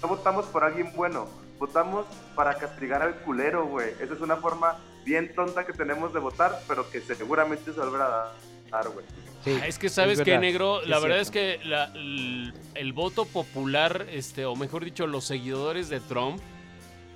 [0.01, 1.27] No votamos por alguien bueno,
[1.57, 3.89] votamos para castigar al culero, güey.
[3.99, 4.77] Esa es una forma
[5.09, 8.33] bien tonta que tenemos de votar, pero que seguramente se volverá a
[8.71, 9.05] dar, güey.
[9.43, 12.53] Sí, Ah, es que sabes es que negro, la es verdad es que la- el,
[12.75, 16.39] el voto popular, este, o mejor dicho, los seguidores de Trump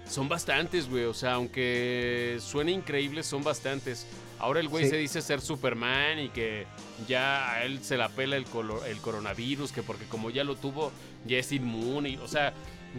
[0.07, 1.03] son bastantes, güey.
[1.05, 4.07] O sea, aunque suene increíble, son bastantes.
[4.39, 4.89] Ahora el güey Sí.
[4.91, 6.65] se dice ser Superman y que
[7.07, 10.55] ya a él se la pela el, colo- el coronavirus, que porque como ya lo
[10.55, 10.91] tuvo,
[11.25, 12.09] ya es inmune.
[12.09, 12.53] y- o sea,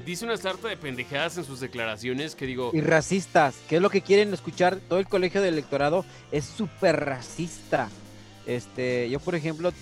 [0.05, 3.91] dice una sarta de pendejadas en sus declaraciones que digo, Y racistas, que es lo
[3.91, 7.89] que quieren escuchar todo el colegio del electorado, es súper racista.
[8.47, 9.73] Este, yo por ejemplo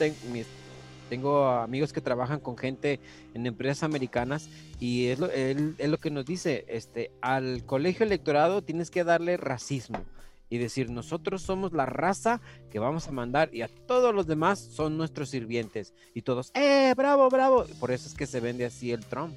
[1.09, 3.01] tengo amigos que trabajan con gente
[3.35, 4.49] en empresas americanas
[4.79, 9.37] y es lo, es lo que nos dice, este, al colegio electorado tienes que darle
[9.37, 9.99] racismo
[10.49, 12.41] y decir nosotros somos la raza
[12.71, 16.93] que vamos a mandar y a todos los demás son nuestros sirvientes y todos, eh,
[16.95, 17.65] bravo, bravo.
[17.81, 19.35] Por eso es que se vende así el Trump.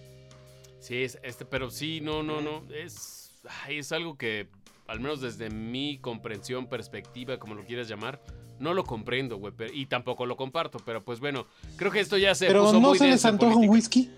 [0.85, 2.61] Sí, es, este, pero sí, no, no, no.
[2.71, 3.31] Es,
[3.65, 4.49] ay, es algo que,
[4.85, 8.21] al menos desde mi comprensión, perspectiva, como lo quieras llamar,
[8.59, 9.51] no lo comprendo, güey.
[9.73, 12.89] Y tampoco lo comparto, pero pues bueno, creo que esto ya se Pero puso no
[12.89, 14.11] muy se les antoja un whisky.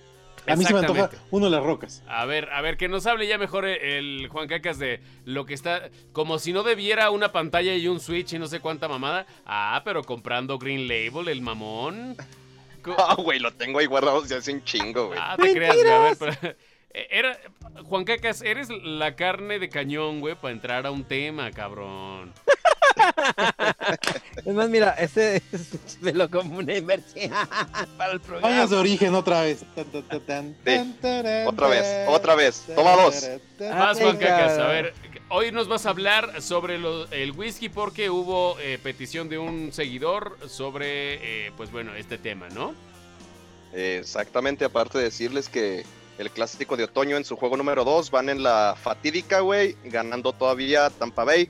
[0.45, 2.03] A mí se me antoja uno de las rocas.
[2.05, 5.53] A ver, a ver, que nos hable ya mejor el Juan Cacas de lo que
[5.53, 5.89] está.
[6.11, 9.25] Como si no debiera una pantalla y un switch y no sé cuánta mamada.
[9.45, 12.17] Ah, pero comprando Green Label, el mamón.
[12.97, 15.19] Ah, güey, lo tengo ahí guardado desde hace un chingo, güey.
[15.21, 15.89] Ah, te creas, güey.
[15.89, 16.55] A ver, pero-
[16.93, 17.37] eh, Era,
[17.83, 22.33] Juan Cacas, eres la carne de cañón, güey, para entrar a un tema, cabrón.
[24.45, 27.31] Es más, mira, ese, ese me lo como una inversión
[27.97, 28.47] para el programa.
[28.49, 29.63] Vayas de origen otra vez.
[29.75, 30.75] Tan, tan, tan, tan, Sí.
[30.75, 32.63] tan, tarán, Otra vez, otra vez.
[32.75, 33.29] Toma dos.
[33.59, 34.17] Vas, Juan.
[34.17, 34.93] Cacas, a ver.
[35.29, 39.73] Hoy nos vas a hablar sobre lo- el whisky porque hubo eh, petición de un
[39.73, 42.73] seguidor sobre, eh, pues bueno, este tema, ¿no?
[43.73, 45.83] Exactamente, aparte de decirles que
[46.17, 50.31] el clásico de otoño en su juego número 2 van en la fatídica, güey, ganando
[50.31, 51.49] todavía Tampa Bay.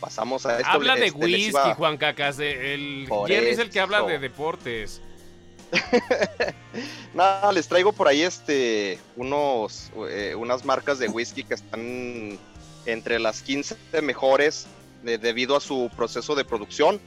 [0.00, 0.70] Pasamos a esto.
[0.70, 2.38] Habla de este, whisky, iba- Juan Cacas.
[2.38, 5.00] El Jerry es el que habla de deportes.
[7.14, 12.38] Nada, les traigo por ahí este unos eh, unas marcas de whisky que están
[12.86, 14.66] entre las 15 mejores
[15.02, 17.00] de- debido a su proceso de producción.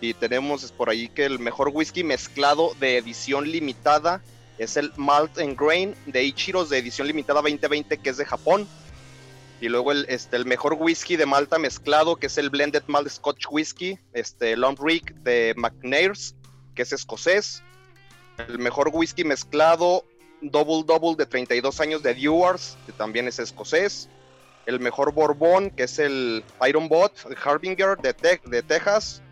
[0.00, 4.22] Y tenemos por ahí que el mejor whisky mezclado de edición limitada
[4.58, 8.66] es el Malt and Grain de Ichiros de edición limitada 2020 que es de Japón.
[9.60, 13.08] Y luego el, este, el mejor whisky de Malta mezclado que es el Blended Malt
[13.08, 16.34] Scotch Whisky, este Long Rick de McNairs
[16.74, 17.62] que es escocés
[18.48, 20.04] el mejor whisky mezclado
[20.42, 24.10] Double Double de 32 años de Dewars, que también es escocés.
[24.66, 27.12] El mejor Bourbon, que es el Iron Bot
[27.44, 29.22] Harbinger de, Te- de Texas.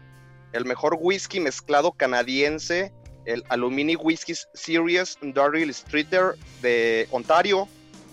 [0.53, 2.93] El mejor whisky mezclado canadiense,
[3.25, 7.69] el Alumini Whisky Series Daryl Streeter de Ontario.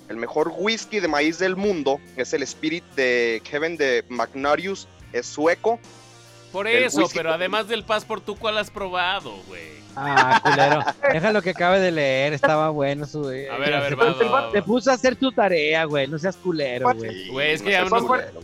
[0.09, 5.25] El mejor whisky de maíz del mundo es el Spirit de Kevin de Magnarius, es
[5.27, 5.79] sueco.
[6.51, 9.80] Por eso, pero además del Passport, ¿tú cuál has probado, güey?
[9.95, 10.83] Ah, culero.
[11.13, 13.25] Deja lo que acabe de leer, estaba bueno su.
[13.25, 14.51] A ver, a ver, va, va, va, va.
[14.51, 16.07] Te puso a hacer tu tarea, güey.
[16.07, 17.27] No seas culero, güey.
[17.29, 18.41] Güey, es que no ya seas nos- culero.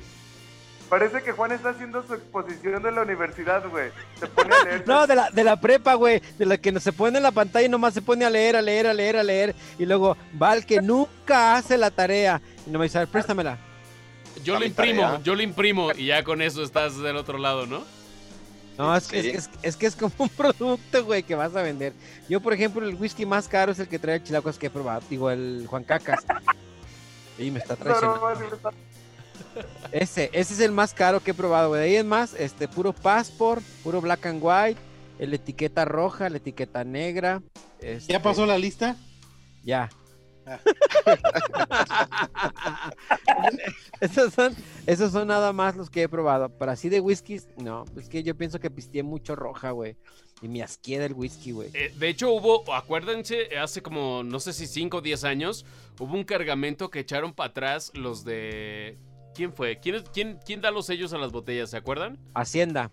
[0.89, 3.89] Parece que Juan está haciendo su exposición de la universidad, güey.
[4.22, 4.84] Se pone a leer.
[4.88, 6.22] No, de la, de la prepa, güey.
[6.38, 8.56] De la que no se pone en la pantalla y nomás se pone a leer,
[8.56, 9.56] a leer, a leer, a leer.
[9.78, 12.41] Y luego va el que nunca hace la tarea.
[12.66, 13.58] Y no me dice, a ver, préstamela.
[14.43, 15.20] Yo lo imprimo, tarea.
[15.24, 17.84] yo lo imprimo y ya con eso estás del otro lado, ¿no?
[18.78, 19.30] No, es que, Sí.
[19.30, 21.93] es, que es, es que es como un producto, güey, que vas a vender.
[22.30, 25.01] Yo, por ejemplo, el whisky más caro es el que trae chilacos que he probado.
[25.09, 26.23] Digo, el Juan Cacas.
[27.39, 28.19] Y me está traicionando.
[28.19, 28.71] No, no, no,
[29.91, 31.82] Ese, ese es el más caro que he probado, güey.
[31.82, 34.80] De ahí es más, este, puro passport, puro black and white,
[35.19, 37.43] la etiqueta roja, la etiqueta negra.
[37.80, 38.95] este, ¿Ya pasó la lista?
[39.63, 39.88] Ya.
[44.00, 46.50] Esos, son, esos son nada más los que he probado.
[46.50, 47.86] Pero así de whiskies, no.
[47.98, 49.95] Es que yo pienso que pisteé mucho roja, güey.
[50.41, 51.70] Y me asqué del whisky, güey.
[51.74, 55.66] Eh, de hecho, hubo, acuérdense, hace como, no sé si 5 o 10 años,
[56.00, 58.98] hubo un cargamento que echaron para atrás los de...
[59.34, 59.80] ¿Quién fue?
[59.80, 61.72] ¿Quién, quién, ¿Quién da los sellos a las botellas?
[61.72, 62.18] ¿Se acuerdan?
[62.34, 62.91] Hacienda.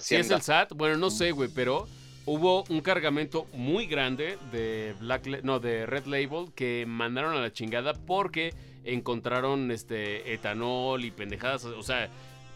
[0.00, 0.36] Si es Hacienda.
[0.36, 1.86] el SAT, bueno, no sé, güey, pero
[2.26, 7.40] hubo un cargamento muy grande de Black, La- no, de Red Label que mandaron a
[7.40, 8.54] la chingada porque
[8.84, 12.08] encontraron este etanol y pendejadas, o sea,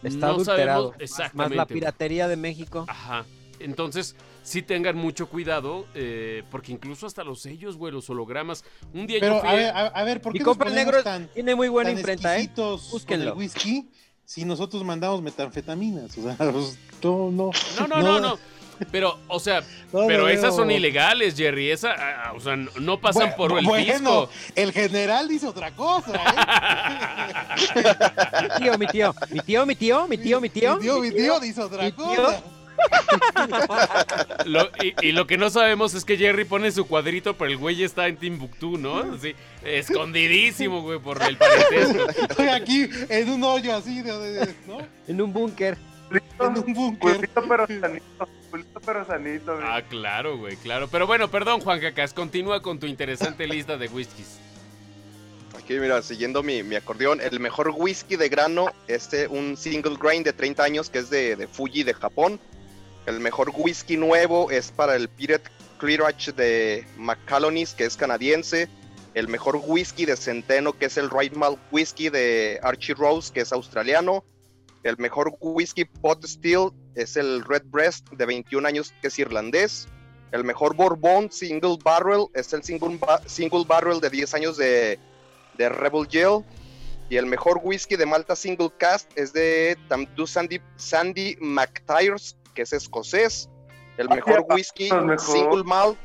[0.03, 0.83] Está no adulterado.
[0.93, 1.55] sabemos exactamente.
[1.55, 2.85] Más la piratería de México.
[2.87, 3.25] Ajá.
[3.59, 8.63] Entonces, sí tengan mucho cuidado, eh, porque incluso hasta los sellos, güey, los hologramas.
[8.93, 9.49] Un día Pero yo fui.
[9.49, 12.49] a ver, a, a ver, ¿por qué nos negro tan, tiene muy buena imprenta, ¿eh?
[12.91, 13.33] Búsquenlo.
[13.33, 13.89] el whisky
[14.23, 16.17] si nosotros mandamos metanfetaminas?
[16.17, 17.51] O sea, pues, no, no.
[17.79, 18.39] No, no, no, no.
[18.91, 19.61] Pero, o sea,
[19.93, 21.71] no pero esas son ilegales, Jerry.
[21.71, 24.29] Esa, ah, o sea, no- pasan Bueno, por el bueno, fisco.
[24.55, 27.59] el general dice otra cosa, ¿eh?
[28.59, 30.75] Mi tío, mi tío, mi tío, mi tío, mi tío, mi tío.
[30.77, 32.05] Mi tío, mi tío dice otra mi tío.
[32.05, 32.41] cosa.
[34.45, 37.57] Lo- y, y lo que no sabemos es que Jerry pone su cuadrito, pero el
[37.57, 38.99] güey está en Timbuktu, ¿no?
[38.99, 42.07] Así, escondidísimo, güey, por el parentesco.
[42.29, 44.77] Estoy aquí en un hoyo así, de, de- de- ¿no?
[45.07, 45.77] En un búnker.
[46.39, 47.15] En un búnker.
[47.17, 49.67] Culito pero sanito, culito pero sanito, güey.
[49.67, 50.87] Ah, claro, güey, claro.
[50.87, 54.39] Pero bueno, perdón, Juan Cacas, continúa con tu interesante lista de whiskies.
[55.57, 60.23] Aquí, mira, siguiendo mi, mi acordeón, el mejor whisky de grano, este, un single grain
[60.23, 62.39] de 30 años que es de, de Fuji de Japón.
[63.05, 68.67] El mejor whisky nuevo es para el Pirate Clearage de Macallonis, que es canadiense.
[69.15, 73.41] El mejor whisky de centeno, que es el Right Malt Whisky de Archie Rose, que
[73.41, 74.23] es australiano.
[74.83, 79.87] El mejor whisky pot still es el Red Breast de 21 años, que es irlandés.
[80.31, 84.99] El mejor Bourbon Single Barrel es el Single, ba- single Barrel de 10 años de,
[85.57, 86.43] de Rebel Gel.
[87.09, 92.61] Y el mejor whisky de Malta Single Cast es de Tamdu Sandy, Sandy McTyres, que
[92.61, 93.49] es escocés.
[93.97, 95.19] El Ah, mejor whisky mejor.
[95.19, 95.97] Single Malt.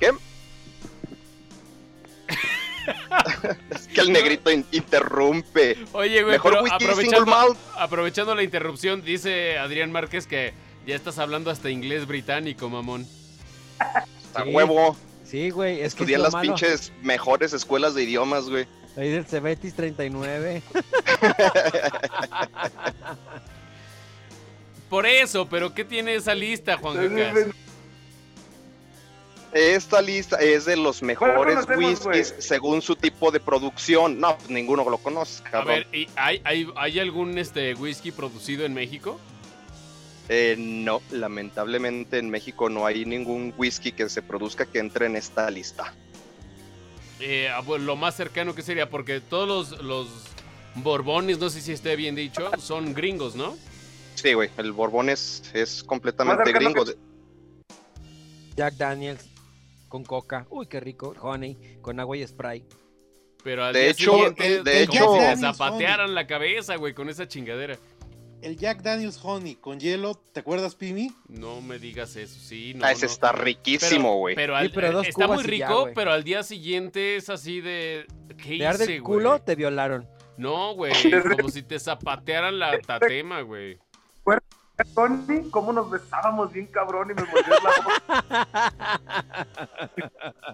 [0.00, 0.10] ¿Qué?
[3.70, 5.76] Es que el negrito in- interrumpe.
[5.92, 7.58] Oye, güey, Mejor pero whisky Single aprovechando, Malt.
[7.78, 10.52] aprovechando la interrupción, dice Adrián Márquez que
[10.86, 13.04] ya estás hablando hasta inglés británico, mamón.
[13.04, 14.42] Sí.
[14.46, 14.96] huevo.
[15.24, 16.42] Sí, güey, es que Estudié es las malo.
[16.54, 18.66] pinches mejores escuelas de idiomas, güey.
[18.96, 20.62] Ahí del Cebetis 39.
[24.90, 27.46] Por eso, pero ¿qué tiene esa lista, Juan Cacas?
[29.52, 34.18] Esta lista es de los mejores whiskies según su tipo de producción.
[34.18, 38.64] No, pues ninguno lo conoce, A ver, ¿y hay, hay, hay algún este whisky producido
[38.64, 39.20] en México?
[40.30, 45.16] Eh, no, lamentablemente en México no hay ningún whisky que se produzca que entre en
[45.16, 45.94] esta lista.
[47.20, 50.08] Eh, ah, lo más cercano que sería, porque todos los, los
[50.76, 53.56] borbones, no sé si esté bien dicho, son gringos, ¿no?
[54.14, 56.84] Sí, güey, el Borbón es, es completamente gringo.
[56.86, 56.96] que-
[58.56, 59.31] Jack Daniels
[59.92, 60.46] con coca.
[60.48, 61.14] Uy, qué rico.
[61.20, 62.64] Honey, con agua y spray.
[63.44, 67.10] Pero al De día hecho, siguiente, de como hecho- si zapatearan la cabeza, güey, con
[67.10, 67.76] esa chingadera.
[68.40, 71.12] El Jack Daniels Honey con hielo, ¿te acuerdas, Pimi?
[71.28, 72.86] No me digas eso, sí, no.
[72.86, 73.12] Ah, ese no.
[73.12, 74.34] está riquísimo, güey.
[74.34, 78.06] Pero, Sí, al- pero está muy ya, rico, pero al día siguiente es así de.
[78.42, 79.40] ¿Qué ¿Te arde hice, el culo?
[79.42, 80.08] Te violaron.
[80.38, 80.92] No, güey,
[81.46, 83.78] como si te zapatearan la tatema, güey.
[84.94, 88.48] Tony, cómo nos besábamos bien cabrón y me mordió la boca.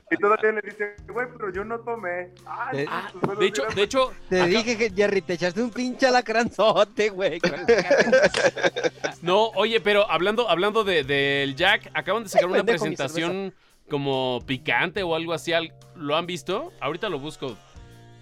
[0.10, 2.30] y todavía le dice, güey, pero yo no tomé.
[2.46, 5.62] Ay, De- pues, pues, De hecho, de hecho, Te acá- dije que, Jerry, te echaste
[5.62, 7.40] un pinche alacranzote, güey.
[9.22, 13.54] no, oye, pero hablando, hablando de- del Jack, acaban de sacar una presentación
[13.88, 15.52] como picante o algo así.
[15.52, 16.72] al- ¿Lo han visto?
[16.80, 17.56] Ahorita lo busco.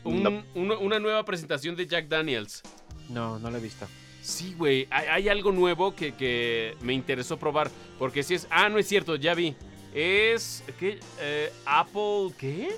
[0.05, 0.43] Un- No.
[0.55, 2.63] una, una nueva presentación de Jack Daniels.
[3.09, 3.87] No, no lo he visto.
[4.27, 7.71] Sí, güey, hay, hay algo nuevo que, que me interesó probar.
[7.99, 8.49] Porque si es.
[8.51, 9.55] Ah, no es cierto, ya vi.
[9.95, 10.65] Es.
[10.81, 10.99] ¿Qué?
[11.21, 12.33] Eh, Apple.
[12.37, 12.77] ¿Qué?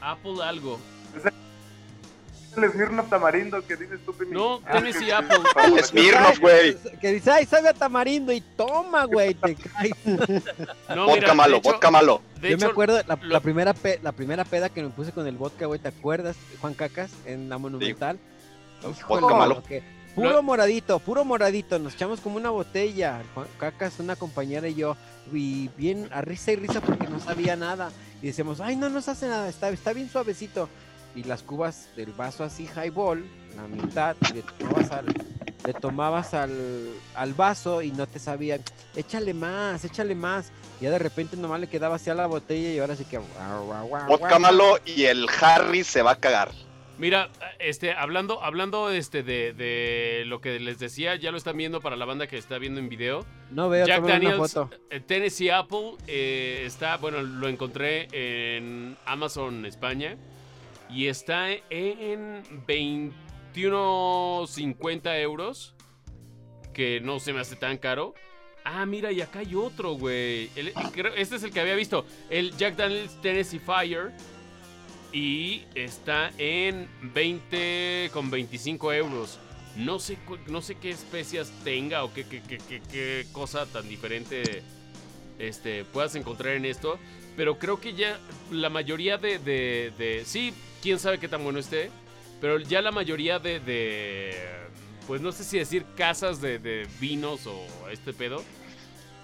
[0.00, 0.78] Apple algo.
[2.56, 4.30] el Smirnoff tamarindo que dices tú, Pimi.
[4.32, 5.38] No, Ah, Tennessee que- Apple.
[5.64, 6.76] El Smirnoff, güey.
[7.00, 9.92] Que dice, ay, sabe a tamarindo y toma, güey, te caes.
[10.94, 12.22] No, Vodka mira, malo, hecho- vodka malo.
[12.40, 15.10] Yo hecho, me acuerdo la, lo- la primera pe- la primera peda que me puse
[15.12, 17.10] con el vodka, güey, ¿te acuerdas, Juan Cacas?
[17.26, 18.18] En la Monumental.
[18.82, 19.54] Híjole, vodka malo.
[19.56, 19.82] lo que,
[20.14, 21.78] Puro Lo- moradito, puro moradito.
[21.78, 23.22] Nos echamos como una botella.
[23.58, 24.96] Cacas, una compañera y yo.
[25.32, 27.90] Y bien a risa y risa porque no sabía nada.
[28.22, 30.68] Y decíamos, ay, no nos hace nada, está, está bien suavecito.
[31.16, 33.24] Y las cubas del vaso así, highball,
[33.56, 35.06] la mitad, y le tomabas al,
[35.64, 38.58] le tomabas al, al vaso y no te sabía,
[38.96, 40.50] échale más, échale más.
[40.80, 43.18] Y ya de repente nomás le quedaba así a la botella y ahora sí que.
[43.18, 46.50] guau, guau, guau, Vodka malo y el Harry se va a cagar.
[46.96, 47.28] Mira,
[47.58, 51.96] este, hablando, hablando este, de, de lo que les decía, ya lo están viendo para
[51.96, 53.26] la banda que está viendo en video.
[53.50, 54.70] No veo, Jack tómale una Daniels, foto.
[54.90, 60.16] eh, Tennessee Apple, eh, está, bueno, lo encontré en Amazon España
[60.88, 65.74] y está en 21.50 euros,
[66.72, 68.14] que no se me hace tan caro.
[68.64, 70.48] Ah, mira, y acá hay otro, güey.
[71.16, 74.12] Este es el que había visto, el Jack Daniels Tennessee Fire.
[75.14, 79.38] Y está en 20 con 25 euros.
[79.76, 83.88] No sé, no sé qué especias tenga o qué, qué, qué- qué- qué cosa tan
[83.88, 84.62] diferente
[85.38, 86.98] este, puedas encontrar en esto.
[87.36, 88.18] Pero creo que ya
[88.50, 90.52] la mayoría de, de- de- Sí,
[90.82, 91.90] quién sabe qué tan bueno esté.
[92.40, 93.60] Pero ya la mayoría de...
[93.60, 94.34] de,
[95.06, 98.42] pues no sé si decir casas de, de vinos o este pedo.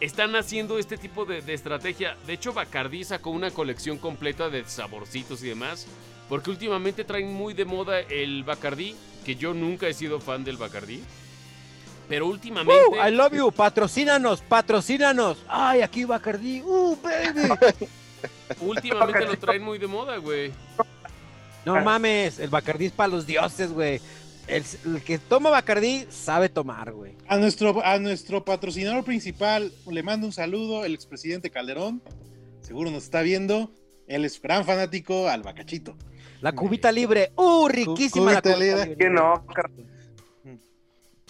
[0.00, 2.16] Están haciendo este tipo de, de estrategia.
[2.26, 5.86] De hecho, Bacardi sacó una colección completa de saborcitos y demás.
[6.28, 8.96] Porque últimamente traen muy de moda el Bacardi.
[9.24, 11.02] Que yo nunca he sido fan del Bacardi.
[12.08, 12.82] Pero últimamente.
[12.90, 15.38] Uh, I love you, patrocínanos, patrocínanos.
[15.46, 16.62] Ay, aquí Bacardi.
[16.62, 17.86] Uh, baby.
[18.60, 20.52] Últimamente lo traen muy de moda, güey.
[21.64, 24.00] No mames, el Bacardí es para los dioses, güey.
[24.50, 27.16] El, el que toma Bacardí sabe tomar, güey.
[27.28, 32.02] A nuestro, a nuestro patrocinador principal le mando un saludo, el expresidente Calderón.
[32.60, 33.70] Seguro nos está viendo.
[34.08, 35.96] Él es gran fanático al bacachito.
[36.40, 37.32] La cubita libre.
[37.36, 38.96] Uh, riquísima la cubita libre.
[38.96, 39.44] Que no,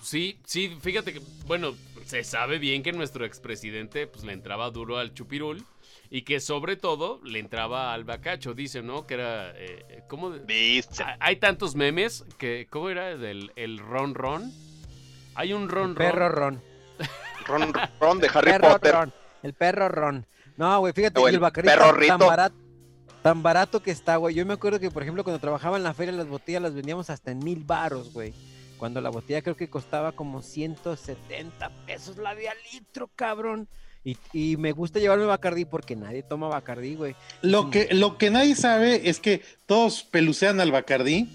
[0.02, 1.74] Sí, sí, fíjate que, bueno,
[2.06, 5.64] se sabe bien que nuestro expresidente pues le entraba duro al chupirul
[6.10, 9.06] y que sobre todo le entraba al bacacho, dice, ¿no?
[9.06, 10.30] Que era, eh, ¿cómo?
[10.30, 11.04] de- Dice.
[11.20, 13.16] Hay- tantos memes que, ¿cómo era?
[13.16, 14.52] Del, el ron ron.
[15.36, 16.54] Hay un ron El perro ron.
[16.56, 16.70] ron.
[17.46, 18.92] Ron, Ron de Harry perro Potter.
[18.94, 19.12] ron.
[19.42, 20.26] El perro ron.
[20.56, 22.54] No, güey, fíjate, O el el perro tan, barato.
[23.22, 24.34] Tan barato que está, güey.
[24.34, 27.08] Yo me acuerdo que, por ejemplo, cuando trabajaba en la feria, las botellas las vendíamos
[27.08, 28.34] hasta en mil baros, güey.
[28.78, 33.68] Cuando la botella creo que costaba como 170 pesos la de al litro, cabrón.
[34.02, 37.14] Y, y me gusta llevarme Bacardí porque nadie toma Bacardí, güey.
[37.42, 37.70] Lo Sí.
[37.70, 41.28] que, lo que nadie sabe es que todos pelucean al Bacardí,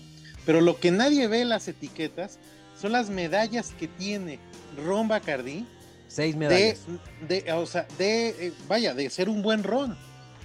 [0.46, 2.40] pero lo que nadie ve en las etiquetas
[2.82, 4.40] son las medallas que tiene
[4.84, 5.66] Ron Bacardí
[6.08, 6.80] Seis medallas.
[7.28, 9.96] de, o sea, de, eh, vaya, de ser un buen ron.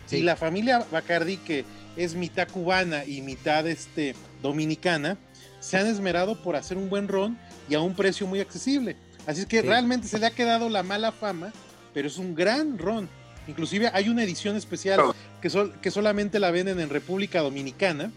[0.06, 0.16] Sí.
[0.16, 1.64] Y la familia Bacardí, que
[1.96, 5.16] es mitad cubana y mitad este, dominicana,
[5.60, 8.96] se han esmerado por hacer un buen ron y a un precio muy accesible.
[9.26, 9.66] Así es que Sí.
[9.66, 11.52] realmente se le ha quedado la mala fama,
[11.94, 13.08] pero es un gran ron.
[13.48, 15.00] Inclusive hay una edición especial
[15.40, 18.12] que, sol- que solamente la venden en República Dominicana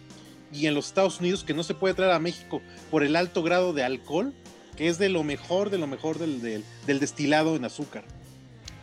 [0.51, 2.61] y en los Estados Unidos que no se puede traer a México
[2.91, 4.33] por el alto grado de alcohol,
[4.77, 8.03] que es de lo mejor, de lo mejor del, del- del destilado en azúcar.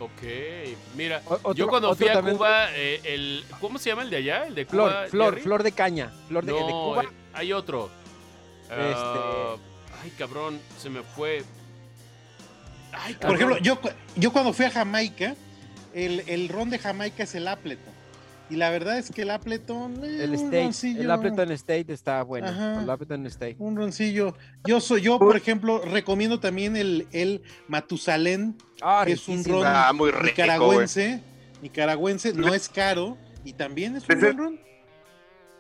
[0.01, 0.22] Ok,
[0.97, 4.16] mira, otro- yo cuando fui a también- Cuba, eh, el, ¿cómo se llama el de
[4.16, 4.47] allá?
[4.47, 5.07] ¿El de Flor, Cuba?
[5.09, 5.43] flor, Jerry?
[5.43, 6.11] flor de caña.
[6.26, 7.03] Flor de, de No, Cuba.
[7.05, 7.91] eh, hay otro.
[8.62, 9.57] Este- Ah,
[10.03, 11.45] ay, cabrón, se me fue.
[12.93, 13.78] Ay, Por ejemplo, yo,
[14.16, 15.34] yo cuando fui a Jamaica,
[15.95, 17.93] el, el ron de Jamaica es el Appleton.
[18.49, 20.03] Y la verdad es que el Appleton.
[20.05, 22.49] eh, El un State, roncillo- el Appleton State está bueno.
[22.49, 22.82] Ajá.
[22.82, 23.55] El Appleton State.
[23.61, 24.34] Un roncillo.
[24.64, 29.62] Yo soy, yo, por ejemplo, recomiendo también el, el Matusalén, Ah, que es un ron
[29.64, 31.22] Ah, muy rico, nicaragüense.
[31.62, 34.61] Nicaragüense, no es caro y también es un buen ron.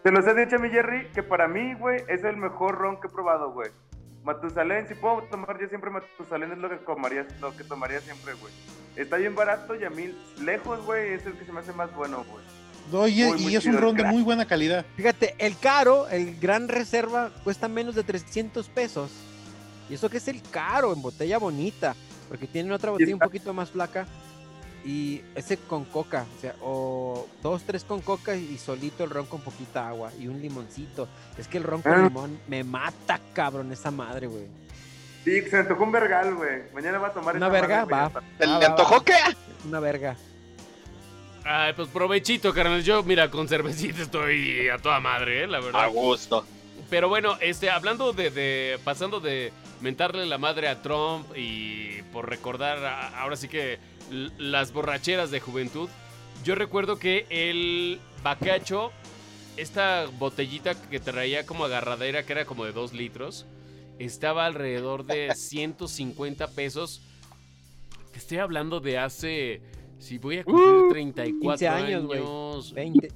[0.02, 3.00] Se los he dicho a mi Jerry que para mí, güey, es el mejor ron
[3.00, 3.70] que he probado, güey.
[4.24, 8.34] Matusalén, si puedo tomar yo siempre Matusalén es lo que tomaría, lo que tomaría siempre,
[8.34, 8.52] güey.
[8.96, 11.94] Está bien barato y a mí lejos, güey, es el que se me hace más
[11.94, 12.44] bueno, güey.
[12.92, 14.84] Oye, Muy, muy y es un ron de muy buena calidad.
[14.96, 19.10] Fíjate, el caro, el gran reserva, cuesta menos de 300 pesos.
[19.88, 21.94] Y eso que es el caro, en botella bonita.
[22.28, 24.06] Porque tienen otra botella un poquito más flaca.
[24.84, 29.26] Y ese con coca, o sea, o dos, tres con coca y solito el ron
[29.26, 31.06] con poquita agua y un limoncito.
[31.36, 32.02] Es que el ron con Ah.
[32.04, 34.46] limón me mata, cabrón, esa madre, güey.
[35.24, 36.62] Sí, se me antojó un vergal, güey.
[36.72, 37.84] Mañana va a tomar ¿Una esa verga?
[37.84, 38.22] madre, Va.
[38.38, 39.12] ¿Te Va, le antojó qué?
[39.66, 40.16] Una verga.
[41.44, 42.82] Ay, pues provechito, carnal.
[42.82, 45.84] Yo, mira, con cervecita estoy a toda madre, eh, la verdad.
[45.84, 46.44] A gusto.
[46.88, 52.28] Pero bueno, este, hablando de, de- pasando de mentarle la madre a Trump y por
[52.28, 53.78] recordar a- ahora sí que
[54.10, 55.88] las borracheras de juventud,
[56.44, 58.92] yo recuerdo que el bacacho,
[59.56, 63.46] esta botellita que traía como agarradera, que era como de dos litros,
[63.98, 67.02] estaba alrededor de 150 pesos.
[68.12, 69.62] Te estoy hablando de hace,
[69.98, 72.74] si voy a cumplir 34 15 años, años, güey.
[72.74, 73.08] 20.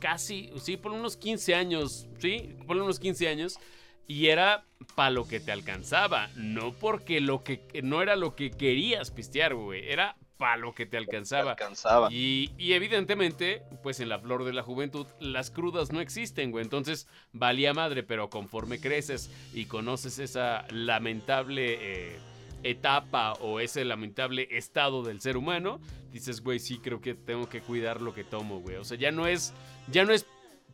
[0.00, 3.58] casi, sí, por unos 15 años, sí, por unos 15 años.
[4.06, 8.50] Y era para lo que te alcanzaba, no porque lo que no era lo que
[8.50, 11.52] querías pistear, güey, era para lo que te alcanzaba.
[11.52, 12.12] Alcanzaba.
[12.12, 16.64] Y, y evidentemente, pues en la flor de la juventud, las crudas no existen, güey.
[16.64, 22.18] Entonces, valía madre, pero conforme creces y conoces esa lamentable eh,
[22.62, 25.80] etapa o ese lamentable estado del ser humano,
[26.12, 28.76] dices, güey, sí, creo que tengo que cuidar lo que tomo, güey.
[28.76, 29.52] O sea, ya no es,
[29.88, 30.26] ya no es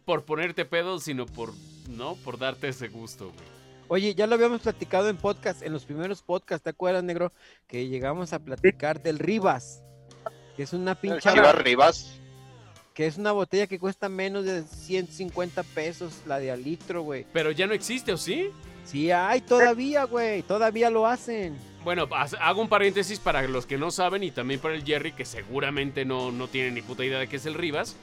[0.04, 1.52] por ponerte pedo, sino por,
[1.88, 2.16] ¿no?
[2.16, 3.60] Por darte ese gusto, güey.
[3.88, 7.32] Oye, ya lo habíamos platicado en podcast, en los primeros podcasts, ¿te acuerdas, negro?
[7.66, 9.82] Que llegamos a platicar del Rivas,
[10.56, 12.20] que es una pinche, Chivas Rivas.
[12.94, 17.26] que es una botella que cuesta menos de 150 pesos, la de al litro, güey.
[17.32, 18.50] Pero ya no existe, ¿o sí?
[18.84, 21.56] Sí hay todavía, güey, todavía lo hacen.
[21.82, 22.08] Bueno,
[22.40, 26.04] hago un paréntesis para los que no saben y también para el Jerry, que seguramente
[26.04, 27.96] no, no tiene ni puta idea de qué es el Rivas.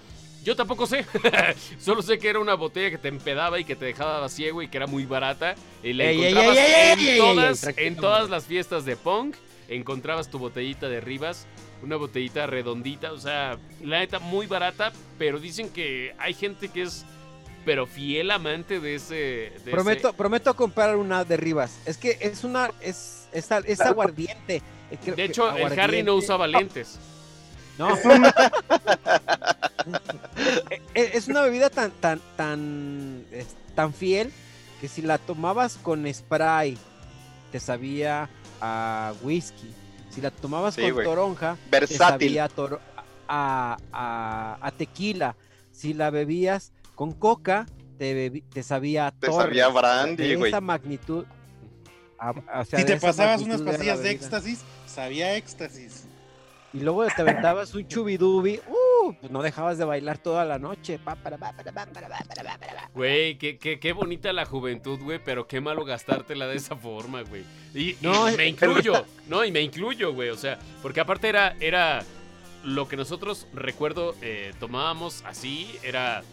[0.47, 1.05] Yo tampoco sé.
[1.77, 4.69] Solo sé que era una botella que te empedaba y que te dejaba ciego y
[4.69, 5.55] que era muy barata.
[5.83, 8.45] Y la Ey, encontrabas ey, ey, en, ey, ey, ey, todas, tranquilo, en todas las
[8.45, 9.35] fiestas de punk.
[9.67, 11.47] Encontrabas tu botellita de Rivas.
[11.83, 13.11] Una botellita redondita.
[13.11, 14.93] O sea, la neta, muy barata.
[15.19, 17.03] Pero dicen que hay gente que es,
[17.65, 19.15] pero fiel amante de ese.
[19.15, 21.77] de ese- Prometo, prometo comprar una de Rivas.
[21.85, 24.61] Es que es una, es, es, es aguardiente.
[25.03, 26.97] Creo De que hecho, el Harry no usaba lentes.
[27.77, 27.89] No.
[30.93, 34.31] es una bebida tan, tan, tan, es- tan fiel
[34.81, 36.77] que si la tomabas con spray
[37.51, 38.29] te sabía
[38.61, 39.73] a whisky.
[40.09, 42.79] Si la tomabas Sí, con toronja te sabía a, toro-
[43.27, 45.35] a, a- a tequila.
[45.71, 47.65] Si la bebías con coca
[47.99, 49.45] te, bebi- te sabía a Te Torres.
[49.47, 50.51] sabía brandy, De güey.
[50.51, 51.25] esa magnitud.
[52.19, 54.23] a- o sea, Si de te pasabas unas pastillas de bebida.
[54.23, 56.05] éxtasis, sabía éxtasis.
[56.73, 58.75] Y luego te aventabas un chubidubi, uh,
[59.19, 60.99] pues no dejabas de bailar toda la noche.
[62.93, 67.21] Güey, qué, qué, qué bonita la juventud, güey, pero qué malo gastártela de esa forma,
[67.21, 67.43] güey.
[67.73, 69.43] Y, y No, me eh, incluyo, ¿no?
[69.45, 72.03] Y me incluyo, güey, o sea, porque aparte era, era
[72.63, 76.23] lo que nosotros, recuerdo, eh, tomábamos así, era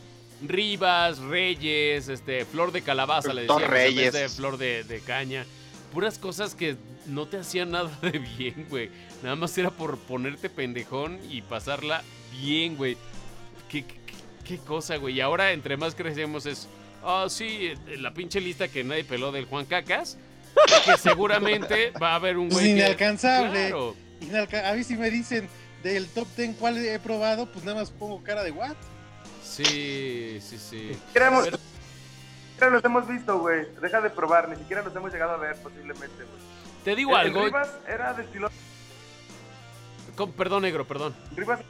[0.42, 4.34] Rivas, Reyes, este, flor de calabaza, le decíamos, en vez de Reyes.
[4.36, 5.46] flor de, de caña.
[5.94, 6.76] Puras cosas que
[7.06, 8.90] no te hacían nada de bien, güey.
[9.22, 12.96] Nada más era por ponerte pendejón y pasarla bien, güey.
[13.68, 13.94] ¿Qué, qué,
[14.44, 15.14] qué cosa, güey.
[15.14, 16.68] Y ahora, entre más crecemos, es.
[17.02, 20.18] Ah, sí, eh, la pinche lista que nadie peló del Juan Cacas.
[20.84, 22.74] Que seguramente va a haber un Pues güey.
[22.74, 23.50] que- inalcanzable.
[23.68, 23.96] Claro.
[24.20, 25.48] Inalca- A mí si me dicen
[25.82, 28.74] del top 10 cuál he probado, pues nada más pongo cara de what.
[29.42, 30.90] Sí, sí, sí.
[31.12, 31.73] Queremos, Pero- ni
[32.54, 33.66] siquiera los hemos visto, güey.
[33.80, 36.44] Deja de probar, ni siquiera los hemos llegado a ver posiblemente, güey.
[36.84, 37.44] te digo El- el algo.
[37.46, 38.48] Rivas era de estilo
[40.16, 41.14] con- perdón, negro, perdón.
[41.36, 41.60] Rivas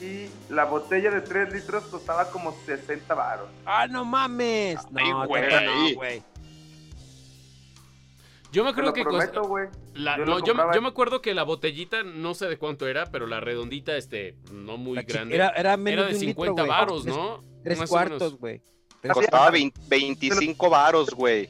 [0.00, 3.48] y la botella de 3 litros costaba como 60 baros.
[3.64, 4.78] ¡Ah, no mames!
[4.94, 5.42] Ay, No, güey.
[5.90, 6.22] no, güey.
[8.52, 9.42] Yo me acuerdo que prometo,
[9.94, 13.06] la- yo no, yo, yo me acuerdo que la botellita, no sé de cuánto era,
[13.06, 15.34] pero la redondita, este, no muy La grande.
[15.34, 17.40] Era, era menos era de de un 50 litro, varos, Tres- ¿no?
[17.64, 17.90] Tres menos.
[17.90, 18.62] cuartos, güey.
[19.12, 19.60] Costaba cuartos.
[19.60, 21.48] 20 25 varos, güey.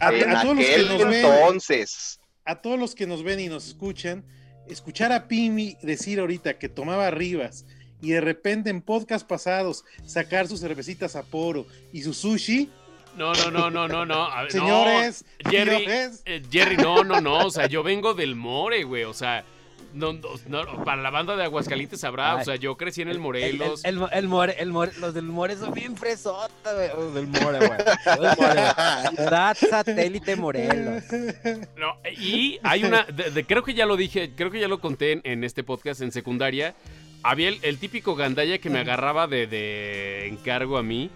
[0.00, 2.20] A, En a todos los que aquel nos ven, entonces.
[2.44, 4.24] a todos los que nos ven y nos escuchan,
[4.68, 7.64] escuchar a Pimi decir ahorita que tomaba Rivas
[8.02, 12.70] y de repente en podcast pasados sacar sus cervecitas Sapporo y su sushi,
[13.16, 14.24] No, no, no, no, no, no.
[14.24, 15.86] A señores, Jerry,
[16.26, 19.44] Eh, Jerry, no, no, no, o sea, yo vengo del More, güey, o sea,
[19.94, 23.16] no, no, no, para la banda de Aguascalientes sabrá, o sea, yo crecí en el
[23.16, 23.84] El, Morelos.
[23.84, 26.88] el, el, el more, el more, los del More son bien fresota, güey.
[26.88, 27.70] Los del More, güey.
[28.20, 29.16] Los del.
[29.16, 31.04] Ciudad satélite Morelos.
[31.76, 34.80] No, y hay una, de- de- creo que ya lo dije, creo que ya lo
[34.80, 36.74] conté en, en este podcast en secundaria.
[37.22, 41.10] Había el, el típico gandalla que me agarraba de, de encargo a mí.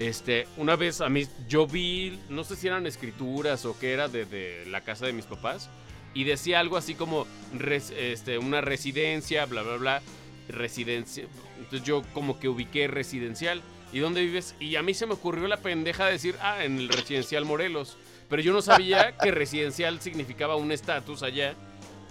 [0.00, 4.08] Este, una vez a mí, yo vi, no sé si eran escrituras o qué era
[4.08, 5.70] de, de la casa de mis papás.
[6.14, 10.02] Y decía algo así como res- este, una residencia, bla, bla, bla.
[10.48, 11.24] Residencia.
[11.58, 13.62] Entonces yo como que ubiqué residencial.
[13.92, 14.54] ¿Y dónde vives?
[14.60, 17.96] Y a mí se me ocurrió la pendeja de decir, ah, en el residencial Morelos.
[18.28, 21.54] Pero yo no sabía que residencial significaba un estatus allá.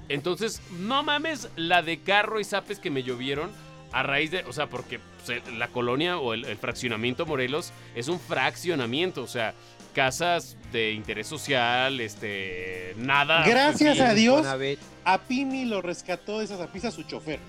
[0.10, 3.52] Entonces, no mames la de carro y zapes que me llovieron
[3.92, 8.08] a raíz de, o sea, porque pues, la colonia o el, el fraccionamiento Morelos es
[8.08, 9.54] un fraccionamiento, o sea,
[9.94, 13.46] casas de interés social, este, nada.
[13.48, 14.46] Gracias a Dios,
[15.06, 17.40] a Pimi lo rescató de esas zapisas su chofer.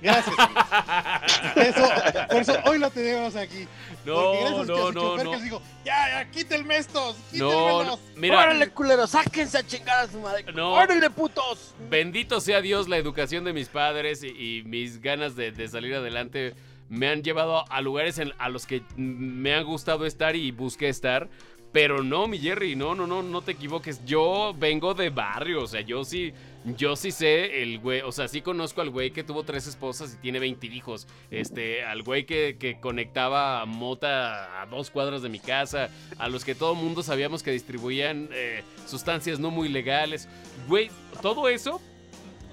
[0.00, 0.34] Gracias.
[1.56, 1.88] Eso,
[2.28, 3.68] por eso hoy lo tenemos aquí.
[4.04, 5.30] No, gracias no, a su no, chofer no.
[5.30, 7.86] que les digo, ya, ya, quítenme estos, No, quítenmelos.
[7.86, 9.06] no, mira, ¡Órale, culero!
[9.06, 10.44] ¡Sáquense a chingar a su madre!
[10.52, 10.72] No.
[10.72, 11.74] ¡Órale, putos!
[11.88, 14.28] bendito sea Dios la educación de mis padres y,
[14.58, 16.54] y mis ganas de, de salir adelante
[16.88, 20.88] me han llevado a lugares en- a los que me han gustado estar y busqué
[20.88, 21.28] estar.
[21.72, 24.04] Pero no, mi Jerry, no, no, no, no te equivoques.
[24.04, 26.34] Yo vengo de barrio, o sea, yo sí,
[26.76, 30.12] yo sí sé el güey, o sea, sí conozco al güey que tuvo tres esposas
[30.12, 31.06] y tiene 20 hijos.
[31.30, 36.44] Este, al güey que, que conectaba mota a dos cuadras de mi casa, a los
[36.44, 40.28] que todo mundo sabíamos que distribuían eh, sustancias no muy legales.
[40.68, 40.90] Güey,
[41.22, 41.80] todo eso,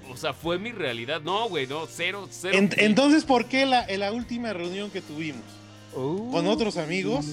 [0.09, 1.19] o sea, fue mi realidad.
[1.21, 2.57] No, güey, no, cero, cero.
[2.57, 5.43] En- entonces, ¿por qué la, en la última reunión que tuvimos
[5.93, 7.25] con otros amigos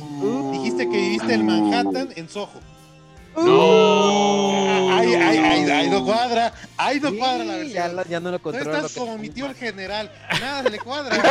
[0.53, 2.61] dijiste que viviste en Manhattan, en Soho?
[3.37, 4.51] No.
[4.97, 8.31] Ay, ay, ay, ay, no cuadra, ay, no Sí, cuadra la ya, la- ya no
[8.31, 8.75] lo No controlo.
[8.75, 11.23] estás como mi tío el general, nada le cuadra.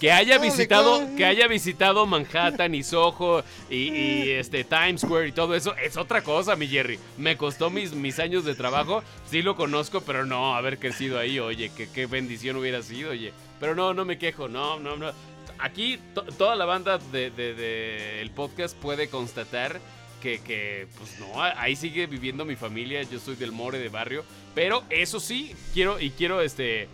[0.00, 5.28] Que haya No, visitado, que haya visitado Manhattan y Soho y, y, este Times Square
[5.28, 6.98] y todo eso, es otra cosa, mi Jerry.
[7.18, 11.38] Me costó mis, mis años de trabajo, sí lo conozco, pero no haber crecido ahí,
[11.38, 13.34] oye, que qué bendición hubiera sido, oye.
[13.60, 15.12] Pero no, no me quejo, no, no, no.
[15.58, 19.78] Aquí to- toda la banda del de, de el podcast puede constatar
[20.22, 24.24] que, que, pues no, ahí sigue viviendo mi familia, yo soy del More de barrio,
[24.54, 26.88] pero eso sí, quiero y quiero este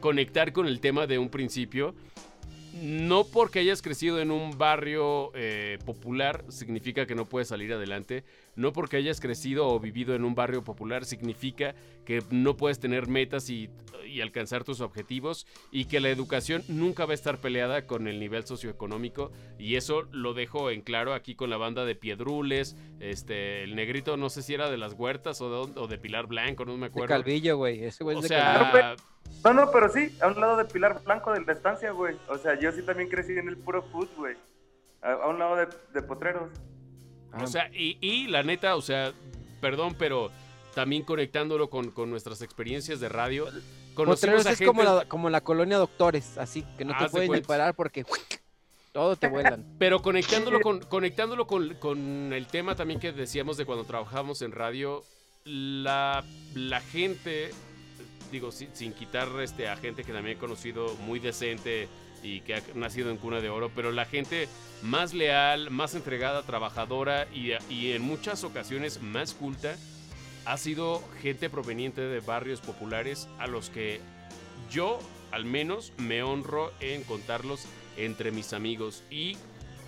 [0.00, 1.94] conectar con el tema de un principio.
[2.74, 8.24] No porque hayas crecido en un barrio eh, popular significa que no puedes salir adelante.
[8.56, 13.08] No porque hayas crecido o vivido en un barrio popular significa que no puedes tener
[13.08, 13.70] metas y,
[14.06, 18.18] y alcanzar tus objetivos y que la educación nunca va a estar peleada con el
[18.18, 23.62] nivel socioeconómico y eso lo dejo en claro aquí con la banda de Piedrules, este,
[23.62, 26.64] el negrito no sé si era de las huertas o de, o de Pilar Blanco,
[26.64, 27.08] no me De acuerdo.
[27.08, 27.84] Calvillo, güey.
[27.84, 28.96] Ese güey O es de Calvillo.
[29.44, 32.16] No, no, pero sí, a un lado de Pilar Blanco de la estancia, güey.
[32.28, 34.36] O sea, yo sí también crecí en el puro food, güey.
[35.02, 36.48] A, a un lado de, de potreros.
[37.32, 39.12] Ah, O sea, y, y la neta, o sea,
[39.60, 40.30] perdón, pero
[40.74, 43.46] también conectándolo con, con nuestras experiencias de radio,
[43.94, 44.66] conocimos Potreros a es gente...
[44.66, 47.74] como la, como la colonia doctores, así que no te Haz de pueden ni parar
[47.74, 48.04] porque
[48.92, 49.64] todo te vuelan.
[49.78, 54.52] Pero conectándolo con, conectándolo con, con el tema también que decíamos de cuando trabajábamos en
[54.52, 55.02] radio,
[55.44, 57.50] la, la gente,
[58.32, 61.88] digo, sin, sin quitar este, a gente que también he conocido muy decente
[62.24, 64.48] y que ha nacido en cuna de oro, pero la gente
[64.82, 69.76] más leal, más entregada, trabajadora y, y en muchas ocasiones más culta,
[70.44, 74.00] ha sido gente proveniente de barrios populares a los que
[74.70, 74.98] yo
[75.30, 77.66] al menos me honro en contarlos
[77.96, 79.02] entre mis amigos.
[79.10, 79.36] Y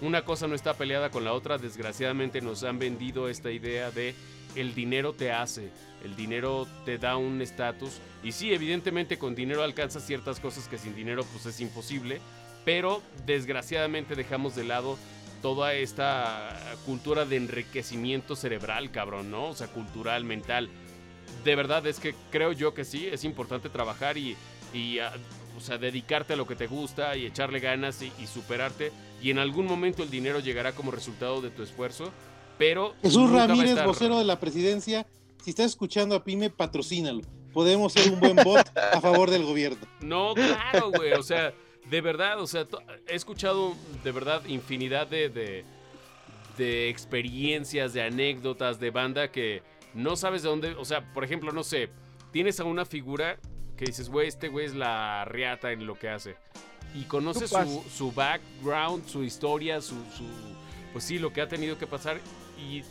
[0.01, 4.15] una cosa no está peleada con la otra, desgraciadamente nos han vendido esta idea de
[4.57, 5.71] el dinero te hace,
[6.05, 10.79] el dinero te da un estatus y sí, evidentemente con dinero alcanzas ciertas cosas que
[10.79, 12.21] sin dinero pues es imposible,
[12.65, 14.99] pero desgraciadamente dejamos de lado
[15.43, 19.49] toda esta cultura de enriquecimiento cerebral, cabrón, ¿no?
[19.49, 20.71] O sea, cultural, mental.
[21.45, 24.37] De verdad es que creo yo que sí, es importante trabajar y,
[24.73, 25.13] y ah,
[25.55, 28.91] o sea, dedicarte a lo que te gusta y echarle ganas y superarte.
[29.21, 32.11] Y en algún momento el dinero llegará como resultado de tu esfuerzo,
[32.59, 32.95] pero...
[33.03, 35.07] Jesús Ramírez, estar- vocero de la presidencia,
[35.43, 37.21] si estás escuchando a Pyme, patrocínalo.
[37.53, 39.79] Podemos ser un buen bot a favor del gobierno.
[40.01, 41.13] No, claro, güey.
[41.13, 41.53] O sea,
[41.89, 45.65] de verdad, o sea, to- he escuchado de verdad infinidad de, de,
[46.59, 49.63] de experiencias, de anécdotas, de banda que
[49.95, 50.75] no sabes de dónde.
[50.75, 51.91] O sea, por ejemplo, no sé,
[52.33, 53.39] tienes a una figura
[53.77, 56.37] que dices, güey, este güey es la riata en lo que hace.
[56.95, 60.25] Y conoces su, su background, su historia, su, su.
[60.95, 62.21] Pues sí, lo que ha tenido que pasar.
[62.57, 62.85] Y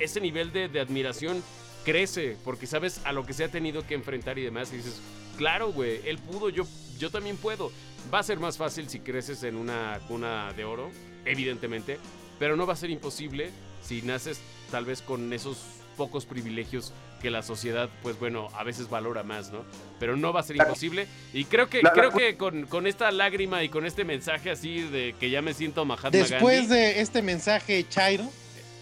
[0.00, 1.42] ese nivel de, admiración
[1.84, 4.72] crece porque sabes a lo que se ha tenido que enfrentar y demás.
[4.72, 5.00] Y dices,
[5.38, 6.64] claro, güey, él pudo, yo,
[6.98, 7.70] yo también puedo.
[8.12, 10.90] Va a ser más fácil si creces en una cuna de oro,
[11.24, 11.98] evidentemente,
[12.40, 13.50] pero no va a ser imposible
[13.80, 14.40] si naces
[14.72, 15.58] tal vez con esos
[15.96, 19.64] pocos privilegios que la sociedad, pues bueno, a veces valora más, ¿no?
[20.00, 21.06] Pero no va a ser La- imposible.
[21.32, 24.50] Y creo que, la- la- creo que con, con esta lágrima y con este mensaje
[24.50, 26.74] así de que ya me siento Mahatma Después Gandhi.
[26.74, 28.24] de este mensaje Chairo,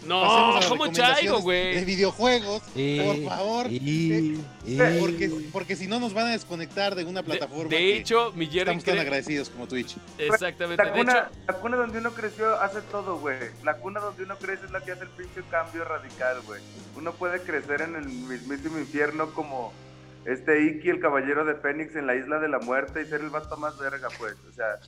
[0.09, 1.85] No, ¿cómo recomendaciones Chairo, de güey?
[1.85, 3.67] videojuegos, por favor.
[5.01, 8.33] Porque, porque si no nos van a desconectar de una De, plataforma de que hecho,
[8.35, 9.97] mi Jerry estamos tan agradecidos como Twitch.
[10.19, 10.83] Exactamente.
[10.83, 13.39] La De hecho, cuna, la cuna donde uno creció hace todo, güey.
[13.65, 16.61] La cuna donde uno crece es la que hace el pinche cambio radical, güey.
[16.97, 19.73] Uno puede crecer en el mismísimo infierno como
[20.25, 23.31] este Iki, el caballero de Fénix en la isla de la muerte y ser el
[23.31, 24.35] vato más verga, pues.
[24.51, 24.79] O sea,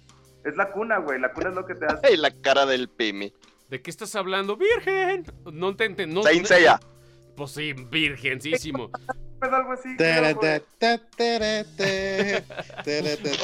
[0.44, 1.20] es la cuna, güey.
[1.20, 2.16] La cuna es lo que te hace.
[2.16, 3.32] La cara del Pimi.
[3.70, 4.56] ¿De qué estás hablando?
[4.56, 5.24] ¡Virgen!
[5.52, 6.78] No te enten- no Saint Seiya.
[7.36, 8.90] Pues sí, virgencísimo.
[9.40, 9.88] algo así.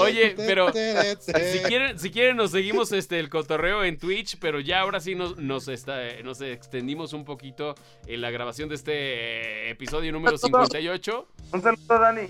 [0.00, 4.80] Oye, pero si quieren, si quieren nos seguimos este el cotorreo en Twitch, pero ya
[4.80, 7.74] ahora sí nos, nos, está- nos extendimos un poquito
[8.06, 11.28] en la grabación de este episodio número 58.
[11.52, 12.22] Un saludo, Dani.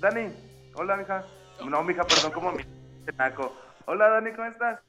[0.00, 0.28] Dani,
[0.74, 1.24] hola, mija.
[1.64, 2.64] No, mija, perdón, como mi
[3.16, 3.54] naco.
[3.86, 4.80] Hola, Dani, ¿cómo estás?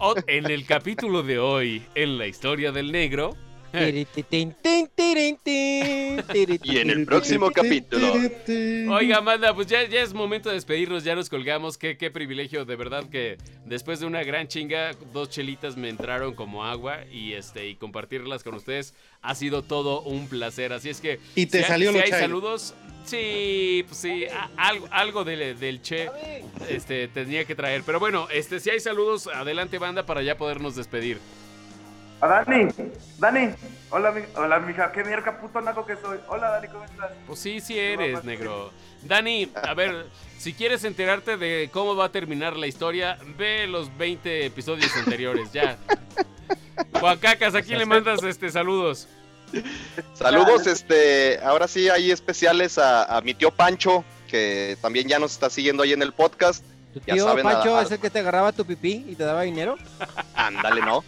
[0.00, 3.36] O- en el capítulo de hoy, en la historia del negro.
[6.62, 8.12] Y en el próximo capítulo.
[8.94, 11.76] Oiga, Amanda, pues ya, ya es momento de despedirnos, ya nos colgamos.
[11.76, 16.34] Qué, qué privilegio, de verdad que después de una gran chinga, dos chelitas me entraron
[16.34, 20.72] como agua y este y compartirlas con ustedes ha sido todo un placer.
[20.72, 21.18] Así es que.
[21.34, 22.74] Y te si hay- salió si hay saludos,
[23.04, 26.10] sí, pues sí, a- algo, algo del, del che
[26.68, 27.82] este, tenía que traer.
[27.84, 31.18] Pero bueno, este, si hay saludos, adelante, banda, para ya podernos despedir.
[32.20, 32.68] A Dani,
[33.18, 33.50] Dani.
[33.90, 34.90] Hola, mi, hola, mija.
[34.92, 36.18] Qué mierda puto naco que soy.
[36.28, 37.10] Hola, Dani, ¿cómo estás?
[37.26, 38.70] Pues sí, sí eres, negro.
[39.02, 40.06] Dani, a ver,
[40.38, 45.52] si quieres enterarte de cómo va a terminar la historia, ve los 20 episodios anteriores,
[45.52, 45.76] ya.
[47.00, 49.06] Juan Cacas, ¿a quién le mandas este saludos?
[50.14, 55.32] Saludos, este, ahora sí hay especiales a, a mi tío Pancho, que también ya nos
[55.32, 56.64] está siguiendo ahí en el podcast.
[56.92, 59.14] ¿Tu Ya tío saben, Pancho a- a- es el que te agarraba tu pipí y
[59.14, 59.76] te daba dinero?
[60.34, 61.04] Ándale, ¿no?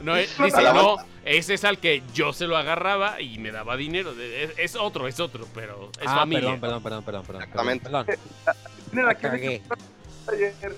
[0.00, 3.76] No, eh, dice, no, ese es al que yo se lo agarraba y me daba
[3.76, 4.12] dinero.
[4.20, 6.58] Es, es otro, es otro, pero es ah, familia.
[6.60, 7.24] perdón, perdón, perdón, perdón,
[7.82, 8.06] perdón.
[8.94, 9.62] Exactamente.
[10.26, 10.76] Perdón.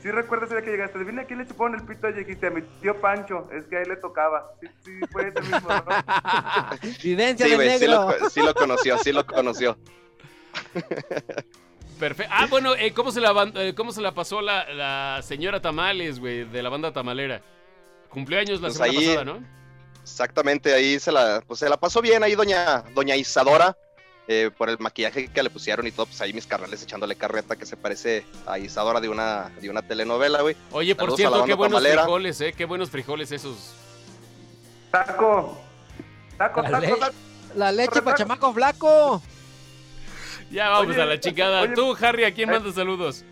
[0.00, 0.02] Ayer.
[0.02, 0.98] Sí recuerdas el día que llegaste.
[1.04, 3.48] Vine aquí le chuparon el pito y dijiste a mi tío Pancho.
[3.52, 4.52] Es que a él le tocaba.
[4.60, 6.78] Sí, sí, fue ese mismo, ¿no?
[7.02, 8.14] Vivencia Sí, del güey, sí negro.
[8.20, 9.76] lo, sí lo conoció, sí lo conoció.
[11.98, 12.32] Perfecto.
[12.34, 16.18] Ah, bueno, eh, ¿cómo, se la, eh, ¿cómo se la pasó la, la señora Tamales,
[16.18, 17.42] güey, de la banda tamalera?
[18.08, 19.60] Cumplió años la Pues semana ahí- pasada, ¿no?
[20.02, 23.76] Exactamente, ahí se la, pues se la pasó bien ahí doña, doña Isadora,
[24.28, 27.56] eh, por el maquillaje que le pusieron y todo, pues ahí mis carnales echándole carreta
[27.56, 30.56] que se parece a Isadora de una, de una telenovela, güey.
[30.72, 32.02] Oye, por Saludos cierto, qué buenos tamalera.
[32.02, 32.52] frijoles, ¿eh?
[32.56, 33.72] Qué buenos frijoles esos.
[34.90, 35.58] Taco.
[36.38, 37.14] Taco, La taco, taco.
[37.54, 39.22] La leche para chamaco flaco.
[40.50, 41.62] Ya vamos Oye, a la chingada.
[41.62, 43.24] oye, Tú, Harry, ¿a quién mandas saludos?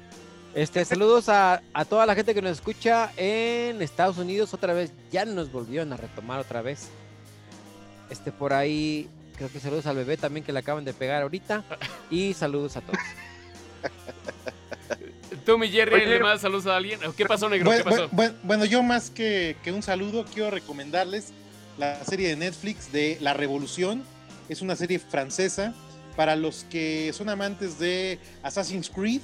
[0.54, 4.54] Este, saludos a, a toda la gente que nos escucha en Estados Unidos.
[4.54, 6.88] Otra vez, ya nos volvieron a retomar otra vez.
[8.10, 9.08] Este, por ahí,
[9.38, 11.64] creo que saludos al bebé también que le acaban de pegar ahorita.
[12.10, 12.98] Y saludos a todos.
[15.46, 16.06] Tú, mi Jerry, Oye.
[16.06, 17.00] ¿le mandas saludos a alguien?
[17.16, 17.66] ¿Qué pasó, negro?
[17.66, 18.08] Bueno, ¿Qué pasó?
[18.12, 21.28] bueno, bueno, yo más que, que un saludo quiero recomendarles
[21.78, 24.02] la serie de Netflix de La Revolución.
[24.50, 25.74] Es una serie francesa.
[26.16, 29.20] Para los que son amantes de Assassin's Creed,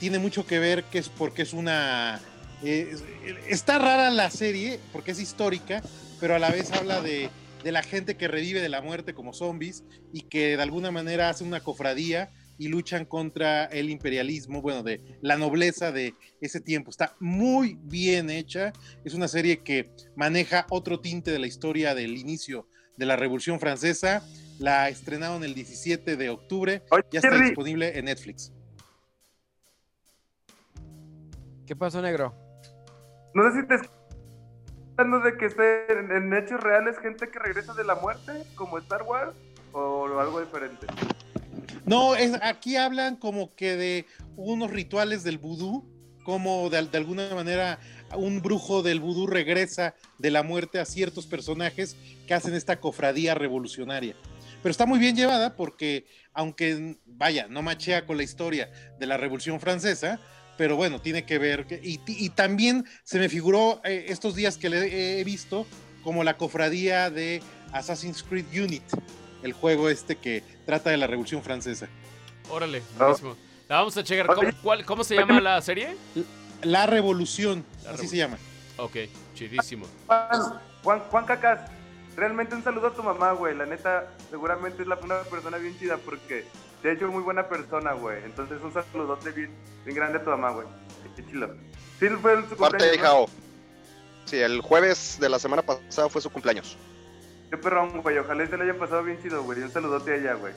[0.00, 2.20] tiene mucho que ver que es porque es una...
[2.64, 3.04] eh, es-
[3.48, 5.80] está rara la serie porque es histórica,
[6.20, 7.30] pero a la vez habla de,
[7.64, 11.30] de la gente que revive de la muerte como zombies y que de alguna manera
[11.30, 16.90] hace una cofradía y luchan contra el imperialismo, bueno, de la nobleza de ese tiempo.
[16.90, 18.72] Está muy bien hecha.
[19.04, 23.58] Es una serie que maneja otro tinte de la historia del inicio de la Revolución
[23.58, 24.22] Francesa.
[24.60, 26.82] La estrenaron el 17 de octubre.
[27.10, 28.52] Ya está disponible en Netflix.
[31.66, 32.34] ¿Qué pasó, negro?
[33.34, 33.74] no sé si te
[34.96, 39.02] hablando de que esté en, hechos reales gente que regresa de la muerte, como Star
[39.02, 39.34] Wars,
[39.72, 40.86] o algo diferente.
[41.84, 44.06] No, es, aquí hablan como que de
[44.36, 45.84] unos rituales del vudú,
[46.24, 47.78] como de, de alguna manera
[48.16, 51.96] un brujo del vudú regresa de la muerte a ciertos personajes
[52.26, 54.14] que hacen esta cofradía revolucionaria.
[54.62, 59.18] Pero está muy bien llevada porque, aunque vaya, no machea con la historia de la
[59.18, 60.20] Revolución Francesa,
[60.56, 61.66] pero bueno, tiene que ver.
[61.82, 65.66] y, y también se me figuró eh, estos días que le he visto
[66.02, 68.82] como la cofradía de Assassin's Creed Unit,
[69.42, 71.88] el juego este que trata de la Revolución Francesa.
[72.50, 73.04] Órale, Ah.
[73.04, 73.36] buenísimo.
[73.68, 74.26] La vamos a checar.
[74.26, 75.96] ¿Cómo, cuál- cómo se llama la serie?
[76.62, 78.36] La Revolución, La así se llama.
[78.76, 78.96] Ok,
[79.34, 79.86] chidísimo.
[80.06, 80.28] Juan,
[80.82, 81.70] Juan, Juan Cacas,
[82.16, 83.56] realmente un saludo a tu mamá, güey.
[83.56, 86.44] La neta, seguramente es la, una persona bien chida porque
[86.88, 88.22] ha hecho muy buena persona, güey.
[88.24, 89.50] Entonces, un saludote bien,
[89.84, 90.66] bien grande a tu mamá, güey.
[91.16, 91.54] Qué chilo.
[91.98, 92.98] Sí, fue el, su Parte de.
[92.98, 93.26] Jao.
[94.24, 96.76] Sí, el jueves de la semana pasada fue su cumpleaños.
[97.50, 98.18] Qué perrón, güey.
[98.18, 99.60] Ojalá se le haya pasado bien chido, güey.
[99.60, 100.54] Y un saludote a ella, güey.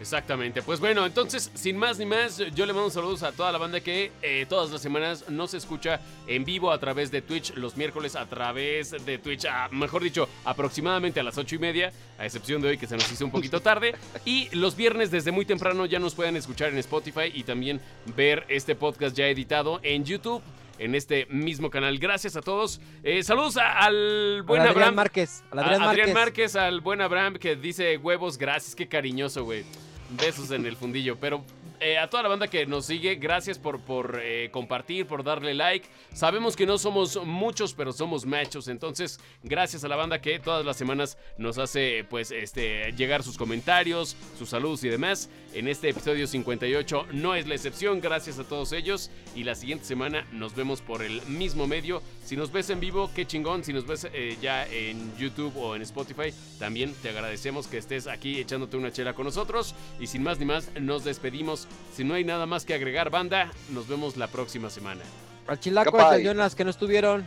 [0.00, 0.62] Exactamente.
[0.62, 3.80] Pues bueno, entonces, sin más ni más, yo le mando saludos a toda la banda
[3.80, 8.14] que eh, todas las semanas nos escucha en vivo a través de Twitch, los miércoles
[8.14, 12.62] a través de Twitch, ah, mejor dicho, aproximadamente a las ocho y media, a excepción
[12.62, 13.96] de hoy que se nos hizo un poquito tarde.
[14.24, 17.80] Y los viernes desde muy temprano ya nos pueden escuchar en Spotify y también
[18.16, 20.42] ver este podcast ya editado en YouTube.
[20.80, 21.98] en este mismo canal.
[21.98, 22.80] Gracias a todos.
[23.02, 24.94] Eh, saludos a- al buen Adrián Abraham.
[24.94, 25.42] Márquez.
[25.50, 26.14] A- Adrián, Adrián Márquez.
[26.14, 29.64] Márquez, al buen Abraham que dice huevos, gracias, qué cariñoso, güey.
[30.10, 31.16] Besos en el fundillo.
[31.20, 31.44] Pero
[31.80, 35.54] eh, a toda la banda que nos sigue, gracias por, por eh, compartir, por darle
[35.54, 35.88] like.
[36.12, 38.66] Sabemos que no somos muchos, pero somos machos.
[38.66, 43.38] Entonces, gracias a la banda que todas las semanas nos hace pues este llegar sus
[43.38, 45.30] comentarios, sus saludos y demás.
[45.54, 48.00] En este episodio 58 no es la excepción.
[48.00, 49.10] Gracias a todos ellos.
[49.36, 52.02] Y la siguiente semana nos vemos por el mismo medio.
[52.24, 53.62] Si nos ves en vivo, qué chingón.
[53.62, 58.08] Si nos ves eh, ya en YouTube o en Spotify, también te agradecemos que estés
[58.08, 59.76] aquí echándote una chela con nosotros.
[60.00, 61.66] Y sin más ni más, nos despedimos.
[61.94, 65.02] Si no hay nada más que agregar, banda, nos vemos la próxima semana.
[65.46, 67.26] Al Chilaco al Jonas que no estuvieron.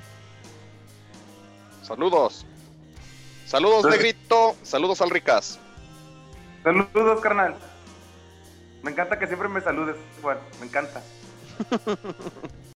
[1.82, 2.46] Saludos.
[3.46, 4.56] Saludos, Negrito.
[4.64, 5.60] Saludos al Ricas.
[6.64, 7.56] Saludos, carnal.
[8.84, 10.38] Me encanta que siempre me saludes, Juan.
[10.60, 11.02] Me encanta.